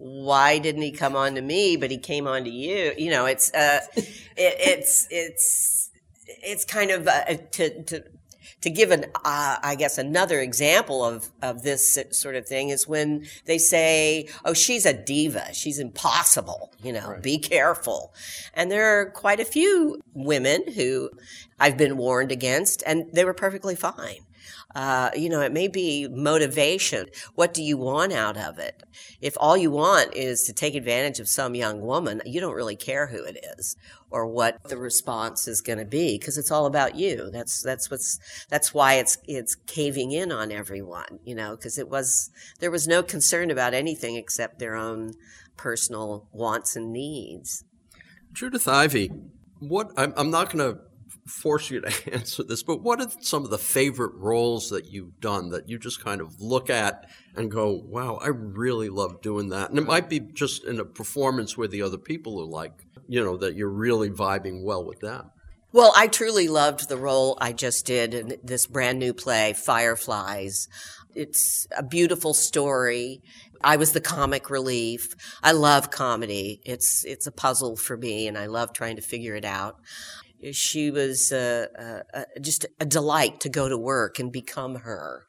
why 0.00 0.58
didn't 0.58 0.80
he 0.80 0.92
come 0.92 1.14
on 1.14 1.34
to 1.34 1.42
me, 1.42 1.76
but 1.76 1.90
he 1.90 1.98
came 1.98 2.26
on 2.26 2.44
to 2.44 2.50
you? 2.50 2.92
You 2.96 3.10
know, 3.10 3.26
it's, 3.26 3.52
uh, 3.52 3.80
it, 3.94 4.08
it's, 4.36 5.06
it's, 5.10 5.90
it's 6.26 6.64
kind 6.64 6.90
of 6.90 7.06
uh, 7.06 7.24
to, 7.52 7.82
to, 7.84 8.04
to 8.62 8.70
give 8.70 8.90
an, 8.90 9.04
uh, 9.24 9.56
I 9.62 9.74
guess, 9.74 9.98
another 9.98 10.40
example 10.40 11.04
of, 11.04 11.30
of 11.42 11.62
this 11.62 11.98
sort 12.12 12.34
of 12.34 12.46
thing 12.46 12.70
is 12.70 12.88
when 12.88 13.26
they 13.44 13.58
say, 13.58 14.28
oh, 14.44 14.54
she's 14.54 14.86
a 14.86 14.94
diva. 14.94 15.52
She's 15.52 15.78
impossible. 15.78 16.72
You 16.82 16.94
know, 16.94 17.10
right. 17.10 17.22
be 17.22 17.38
careful. 17.38 18.14
And 18.54 18.70
there 18.70 19.00
are 19.00 19.10
quite 19.10 19.40
a 19.40 19.44
few 19.44 20.00
women 20.14 20.72
who 20.72 21.10
I've 21.58 21.76
been 21.76 21.98
warned 21.98 22.32
against 22.32 22.82
and 22.86 23.10
they 23.12 23.24
were 23.24 23.34
perfectly 23.34 23.76
fine. 23.76 24.20
Uh, 24.74 25.10
you 25.16 25.28
know, 25.28 25.40
it 25.40 25.52
may 25.52 25.68
be 25.68 26.08
motivation. 26.08 27.06
What 27.34 27.54
do 27.54 27.62
you 27.62 27.76
want 27.76 28.12
out 28.12 28.36
of 28.36 28.58
it? 28.58 28.82
If 29.20 29.36
all 29.38 29.56
you 29.56 29.70
want 29.70 30.14
is 30.14 30.42
to 30.44 30.52
take 30.52 30.74
advantage 30.74 31.20
of 31.20 31.28
some 31.28 31.54
young 31.54 31.80
woman, 31.80 32.22
you 32.24 32.40
don't 32.40 32.54
really 32.54 32.76
care 32.76 33.06
who 33.06 33.24
it 33.24 33.38
is 33.58 33.76
or 34.10 34.26
what 34.26 34.62
the 34.64 34.76
response 34.76 35.46
is 35.46 35.60
going 35.60 35.78
to 35.78 35.84
be 35.84 36.18
because 36.18 36.36
it's 36.36 36.50
all 36.50 36.66
about 36.66 36.96
you. 36.96 37.30
That's 37.30 37.62
that's 37.62 37.90
what's 37.90 38.18
that's 38.48 38.74
why 38.74 38.94
it's 38.94 39.18
it's 39.26 39.54
caving 39.54 40.12
in 40.12 40.32
on 40.32 40.50
everyone, 40.50 41.20
you 41.24 41.34
know, 41.34 41.56
because 41.56 41.78
it 41.78 41.88
was 41.88 42.30
there 42.58 42.70
was 42.70 42.88
no 42.88 43.02
concern 43.02 43.50
about 43.50 43.74
anything 43.74 44.16
except 44.16 44.58
their 44.58 44.74
own 44.74 45.12
personal 45.56 46.28
wants 46.32 46.76
and 46.76 46.92
needs. 46.92 47.64
Judith 48.32 48.66
Ivey, 48.66 49.10
what 49.58 49.90
I'm, 49.96 50.12
I'm 50.16 50.30
not 50.30 50.52
going 50.52 50.72
to 50.72 50.80
force 51.30 51.70
you 51.70 51.80
to 51.80 52.12
answer 52.12 52.42
this, 52.42 52.62
but 52.62 52.82
what 52.82 53.00
are 53.00 53.08
some 53.20 53.44
of 53.44 53.50
the 53.50 53.58
favorite 53.58 54.14
roles 54.14 54.70
that 54.70 54.86
you've 54.86 55.20
done 55.20 55.50
that 55.50 55.68
you 55.68 55.78
just 55.78 56.02
kind 56.02 56.20
of 56.20 56.40
look 56.40 56.70
at 56.70 57.08
and 57.34 57.50
go, 57.50 57.70
wow, 57.72 58.18
I 58.22 58.28
really 58.28 58.88
love 58.88 59.22
doing 59.22 59.48
that? 59.50 59.70
And 59.70 59.78
it 59.78 59.86
might 59.86 60.08
be 60.08 60.20
just 60.20 60.64
in 60.64 60.80
a 60.80 60.84
performance 60.84 61.56
where 61.56 61.68
the 61.68 61.82
other 61.82 61.98
people 61.98 62.40
are 62.40 62.46
like, 62.46 62.72
you 63.08 63.22
know, 63.22 63.36
that 63.38 63.54
you're 63.54 63.68
really 63.68 64.10
vibing 64.10 64.62
well 64.62 64.84
with 64.84 65.00
them. 65.00 65.30
Well, 65.72 65.92
I 65.96 66.08
truly 66.08 66.48
loved 66.48 66.88
the 66.88 66.96
role 66.96 67.38
I 67.40 67.52
just 67.52 67.86
did 67.86 68.12
in 68.12 68.36
this 68.42 68.66
brand 68.66 68.98
new 68.98 69.14
play, 69.14 69.52
Fireflies. 69.52 70.68
It's 71.14 71.68
a 71.76 71.82
beautiful 71.84 72.34
story. 72.34 73.22
I 73.62 73.76
was 73.76 73.92
the 73.92 74.00
comic 74.00 74.50
relief. 74.50 75.14
I 75.42 75.52
love 75.52 75.90
comedy. 75.90 76.60
It's 76.64 77.04
it's 77.04 77.26
a 77.26 77.32
puzzle 77.32 77.76
for 77.76 77.96
me, 77.96 78.26
and 78.26 78.36
I 78.38 78.46
love 78.46 78.72
trying 78.72 78.96
to 78.96 79.02
figure 79.02 79.36
it 79.36 79.44
out 79.44 79.76
she 80.52 80.90
was 80.90 81.32
uh, 81.32 81.66
uh, 81.78 82.18
uh, 82.18 82.24
just 82.40 82.66
a 82.78 82.86
delight 82.86 83.40
to 83.40 83.48
go 83.48 83.68
to 83.68 83.76
work 83.76 84.18
and 84.18 84.32
become 84.32 84.76
her. 84.76 85.26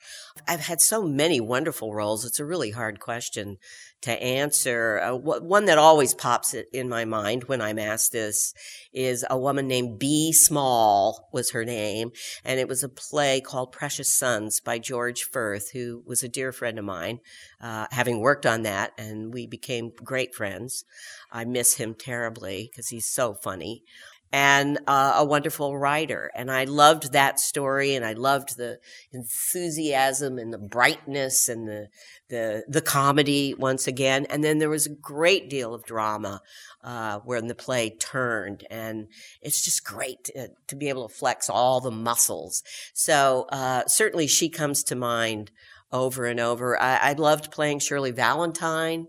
I've 0.47 0.61
had 0.61 0.79
so 0.79 1.03
many 1.03 1.39
wonderful 1.39 1.93
roles. 1.93 2.23
It's 2.23 2.39
a 2.39 2.45
really 2.45 2.71
hard 2.71 2.99
question 2.99 3.57
to 4.01 4.11
answer. 4.11 4.99
Uh, 5.03 5.15
one 5.15 5.65
that 5.65 5.77
always 5.77 6.13
pops 6.13 6.53
in 6.53 6.89
my 6.89 7.05
mind 7.05 7.43
when 7.43 7.61
I'm 7.61 7.77
asked 7.77 8.13
this 8.13 8.53
is 8.93 9.25
a 9.29 9.37
woman 9.37 9.67
named 9.67 9.99
Bea 9.99 10.31
Small 10.31 11.29
was 11.33 11.51
her 11.51 11.65
name, 11.65 12.11
and 12.45 12.59
it 12.59 12.67
was 12.67 12.83
a 12.83 12.89
play 12.89 13.41
called 13.41 13.71
Precious 13.71 14.11
Sons 14.11 14.59
by 14.59 14.79
George 14.79 15.23
Furth, 15.23 15.71
who 15.71 16.03
was 16.05 16.23
a 16.23 16.29
dear 16.29 16.51
friend 16.51 16.79
of 16.79 16.85
mine, 16.85 17.19
having 17.59 18.19
worked 18.21 18.45
on 18.45 18.63
that, 18.63 18.93
and 18.97 19.33
we 19.33 19.45
became 19.45 19.91
great 20.03 20.33
friends. 20.33 20.83
I 21.31 21.45
miss 21.45 21.75
him 21.75 21.93
terribly 21.93 22.69
because 22.71 22.87
he's 22.87 23.05
so 23.05 23.33
funny 23.33 23.83
and 24.31 24.79
uh, 24.87 25.13
a 25.17 25.25
wonderful 25.25 25.77
writer. 25.77 26.31
And 26.35 26.49
I 26.49 26.63
loved 26.63 27.11
that 27.11 27.39
story, 27.39 27.95
and 27.95 28.05
I 28.05 28.13
loved 28.13 28.57
the 28.57 28.79
enthusiasm 29.11 30.37
and 30.37 30.53
the 30.53 30.57
brightness 30.57 31.49
and 31.49 31.67
the 31.67 31.87
the 32.29 32.63
the 32.67 32.81
comedy 32.81 33.53
once 33.53 33.87
again. 33.87 34.25
And 34.29 34.43
then 34.43 34.59
there 34.59 34.69
was 34.69 34.85
a 34.85 34.95
great 34.95 35.49
deal 35.49 35.73
of 35.73 35.85
drama 35.85 36.41
uh, 36.83 37.19
when 37.19 37.47
the 37.47 37.55
play 37.55 37.89
turned, 37.89 38.65
and 38.71 39.07
it's 39.41 39.63
just 39.63 39.83
great 39.83 40.23
to, 40.25 40.49
to 40.67 40.75
be 40.75 40.89
able 40.89 41.07
to 41.07 41.13
flex 41.13 41.49
all 41.49 41.81
the 41.81 41.91
muscles. 41.91 42.63
So 42.93 43.47
uh, 43.51 43.83
certainly, 43.87 44.27
she 44.27 44.49
comes 44.49 44.83
to 44.85 44.95
mind 44.95 45.51
over 45.91 46.25
and 46.25 46.39
over. 46.39 46.81
I, 46.81 46.97
I, 46.97 47.13
loved 47.13 47.51
playing 47.51 47.79
Shirley 47.79 48.11
Valentine. 48.11 49.07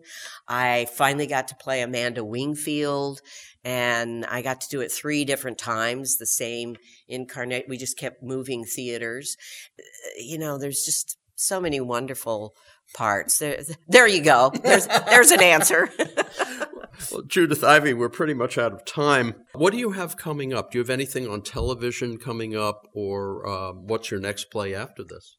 I 0.48 0.86
finally 0.96 1.26
got 1.26 1.48
to 1.48 1.54
play 1.54 1.80
Amanda 1.80 2.24
Wingfield 2.24 3.20
and 3.64 4.24
I 4.26 4.42
got 4.42 4.60
to 4.62 4.68
do 4.68 4.80
it 4.80 4.90
three 4.90 5.24
different 5.24 5.58
times, 5.58 6.16
the 6.16 6.26
same 6.26 6.76
incarnate. 7.08 7.66
We 7.68 7.76
just 7.76 7.96
kept 7.96 8.22
moving 8.22 8.64
theaters. 8.64 9.36
Uh, 9.78 9.82
you 10.18 10.38
know, 10.38 10.58
there's 10.58 10.82
just 10.84 11.16
so 11.36 11.60
many 11.60 11.80
wonderful 11.80 12.54
parts. 12.94 13.38
There, 13.38 13.60
there 13.88 14.08
you 14.08 14.22
go. 14.22 14.52
There's, 14.62 14.86
there's 14.86 15.30
an 15.30 15.42
answer. 15.42 15.88
well, 17.12 17.22
Judith 17.26 17.62
Ivey, 17.62 17.94
we're 17.94 18.08
pretty 18.08 18.34
much 18.34 18.58
out 18.58 18.72
of 18.72 18.84
time. 18.84 19.34
What 19.54 19.72
do 19.72 19.78
you 19.78 19.92
have 19.92 20.16
coming 20.16 20.52
up? 20.52 20.72
Do 20.72 20.78
you 20.78 20.82
have 20.82 20.90
anything 20.90 21.28
on 21.28 21.42
television 21.42 22.18
coming 22.18 22.56
up, 22.56 22.88
or 22.94 23.48
uh, 23.48 23.72
what's 23.72 24.10
your 24.10 24.20
next 24.20 24.50
play 24.50 24.74
after 24.74 25.04
this? 25.04 25.36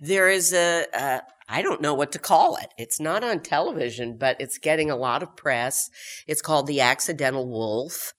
There 0.00 0.28
is 0.28 0.52
a, 0.52 0.86
a 0.94 1.22
I 1.48 1.62
don't 1.62 1.80
know 1.80 1.94
what 1.94 2.12
to 2.12 2.18
call 2.18 2.56
it. 2.56 2.68
It's 2.76 3.00
not 3.00 3.24
on 3.24 3.40
television, 3.40 4.16
but 4.18 4.36
it's 4.38 4.58
getting 4.58 4.90
a 4.90 4.96
lot 4.96 5.22
of 5.22 5.36
press. 5.36 5.90
It's 6.26 6.42
called 6.42 6.66
The 6.66 6.82
Accidental 6.82 7.48
Wolf, 7.48 8.12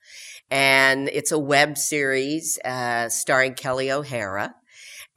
and 0.50 1.10
it's 1.10 1.32
a 1.32 1.40
web 1.40 1.78
series 1.78 2.58
uh, 2.66 3.10
starring 3.10 3.54
Kelli 3.54 3.92
O'Hara. 3.92 4.56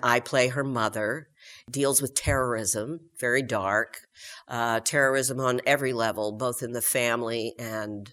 I 0.02 0.20
play 0.20 0.48
her 0.48 0.64
mother. 0.64 1.28
Deals 1.70 2.02
with 2.02 2.14
terrorism, 2.14 3.00
very 3.18 3.40
dark, 3.40 4.00
uh, 4.48 4.80
terrorism 4.80 5.38
on 5.38 5.60
every 5.64 5.92
level, 5.92 6.32
both 6.32 6.60
in 6.60 6.72
the 6.72 6.82
family 6.82 7.54
and 7.56 8.12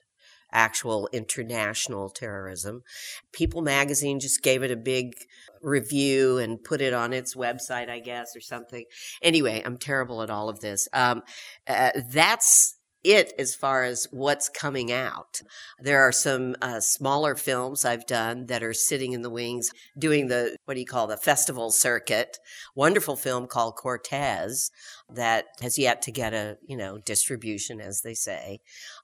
actual 0.51 1.09
international 1.11 2.09
terrorism. 2.09 2.83
People 3.31 3.61
magazine 3.61 4.19
just 4.19 4.41
gave 4.41 4.63
it 4.63 4.71
a 4.71 4.75
big 4.75 5.13
review 5.61 6.37
and 6.37 6.63
put 6.63 6.81
it 6.81 6.93
on 6.93 7.13
its 7.13 7.35
website, 7.35 7.89
I 7.89 7.99
guess, 7.99 8.35
or 8.35 8.41
something. 8.41 8.85
Anyway, 9.21 9.61
I'm 9.65 9.77
terrible 9.77 10.21
at 10.21 10.29
all 10.29 10.49
of 10.49 10.61
this. 10.61 10.87
Um, 10.93 11.23
uh, 11.67 11.91
that's 12.11 12.75
it 13.03 13.33
as 13.39 13.55
far 13.55 13.83
as 13.83 14.07
what's 14.11 14.49
coming 14.49 14.91
out. 14.91 15.41
There 15.79 16.01
are 16.01 16.11
some 16.11 16.55
uh, 16.61 16.81
smaller 16.81 17.35
films 17.35 17.85
I've 17.85 18.05
done 18.05 18.47
that 18.47 18.63
are 18.63 18.73
sitting 18.73 19.13
in 19.13 19.21
the 19.21 19.29
wings 19.29 19.71
doing 19.97 20.27
the, 20.27 20.57
what 20.65 20.73
do 20.73 20.81
you 20.81 20.85
call 20.85 21.07
the 21.07 21.17
festival 21.17 21.71
circuit. 21.71 22.39
Wonderful 22.75 23.15
film 23.15 23.47
called 23.47 23.75
Cortez 23.75 24.71
that 25.09 25.45
has 25.61 25.77
yet 25.77 26.01
to 26.03 26.11
get 26.11 26.33
a, 26.33 26.57
you 26.67 26.75
know, 26.75 26.97
distribution, 26.97 27.79
as 27.79 28.01
they 28.01 28.13
say. 28.13 28.59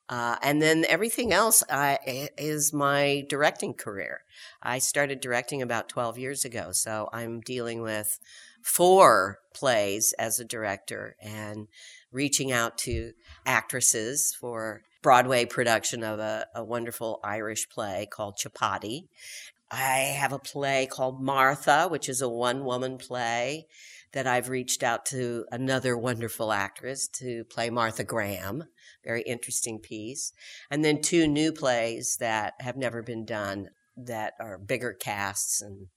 Uh, 0.08 0.36
and 0.44 0.62
then 0.62 0.86
everything 0.88 1.34
else 1.34 1.64
I, 1.70 2.30
is 2.38 2.72
my 2.72 3.26
directing 3.28 3.74
career. 3.74 4.22
I 4.62 4.78
started 4.80 5.20
directing 5.20 5.62
about 5.62 5.90
12 5.90 6.20
years 6.20 6.46
ago, 6.46 6.72
so 6.72 7.10
I'm 7.12 7.42
dealing 7.42 7.82
with 7.82 8.20
four 8.62 9.40
plays 9.54 10.14
as 10.20 10.40
a 10.40 10.46
director 10.46 11.16
and 11.22 11.68
reaching 12.12 12.52
out 12.52 12.78
to 12.80 13.14
actresses 13.46 14.36
for 14.40 14.84
Broadway 15.02 15.46
production 15.46 16.04
of 16.04 16.18
a, 16.20 16.48
a 16.56 16.64
wonderful 16.64 17.20
Irish 17.24 17.70
play 17.70 18.08
called 18.12 18.38
Chapatti. 18.38 19.08
I 19.72 20.16
have 20.18 20.32
a 20.32 20.40
play 20.40 20.88
called 20.88 21.22
Martha, 21.22 21.88
which 21.88 22.08
is 22.08 22.22
a 22.22 22.30
one 22.30 22.66
woman 22.66 22.98
play 22.98 23.68
that 24.14 24.28
I've 24.28 24.50
reached 24.50 24.84
out 24.84 25.06
to 25.08 25.46
another 25.52 25.98
wonderful 25.98 26.54
actress 26.54 27.08
to 27.20 27.44
play 27.46 27.70
Martha 27.70 28.04
Graham. 28.04 28.64
Very 29.04 29.24
interesting 29.24 29.80
piece. 29.80 30.32
And 30.72 30.86
then 30.86 31.02
two 31.02 31.28
new 31.28 31.52
plays 31.52 32.18
that 32.20 32.54
have 32.62 32.78
never 32.78 33.02
been 33.02 33.26
done 33.26 33.70
that 33.98 34.34
are 34.40 34.58
bigger 34.58 34.94
casts 34.94 35.62
and 35.62 35.88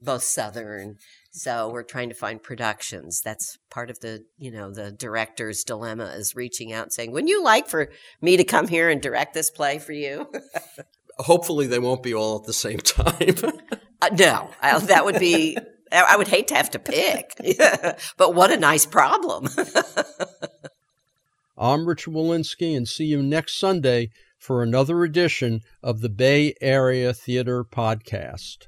both 0.00 0.22
southern 0.22 0.96
so 1.30 1.70
we're 1.70 1.82
trying 1.82 2.08
to 2.08 2.14
find 2.14 2.42
productions 2.42 3.22
that's 3.22 3.58
part 3.70 3.90
of 3.90 4.00
the 4.00 4.22
you 4.36 4.50
know 4.50 4.70
the 4.70 4.92
director's 4.92 5.64
dilemma 5.64 6.06
is 6.16 6.36
reaching 6.36 6.72
out 6.72 6.82
and 6.82 6.92
saying 6.92 7.10
wouldn't 7.10 7.30
you 7.30 7.42
like 7.42 7.66
for 7.66 7.90
me 8.20 8.36
to 8.36 8.44
come 8.44 8.68
here 8.68 8.90
and 8.90 9.00
direct 9.00 9.32
this 9.34 9.50
play 9.50 9.78
for 9.78 9.92
you 9.92 10.30
hopefully 11.18 11.66
they 11.66 11.78
won't 11.78 12.02
be 12.02 12.14
all 12.14 12.38
at 12.38 12.44
the 12.44 12.52
same 12.52 12.78
time. 12.78 13.34
Uh, 14.02 14.08
no 14.18 14.50
I, 14.60 14.78
that 14.80 15.06
would 15.06 15.18
be 15.18 15.56
i 15.90 16.16
would 16.16 16.28
hate 16.28 16.48
to 16.48 16.54
have 16.54 16.68
to 16.70 16.78
pick. 16.78 17.32
But 18.18 18.34
what 18.34 18.50
a 18.50 18.56
nice 18.56 18.84
problem. 18.84 19.48
I'm 21.56 21.86
richard 21.86 22.12
Wolinsky, 22.12 22.76
and 22.76 22.86
see 22.86 23.06
you 23.06 23.22
next 23.22 23.58
sunday 23.58 24.10
for 24.36 24.62
another 24.62 25.04
edition 25.04 25.62
of 25.82 26.00
the 26.00 26.10
bay 26.10 26.54
area 26.60 27.14
theater 27.14 27.64
podcast 27.64 28.66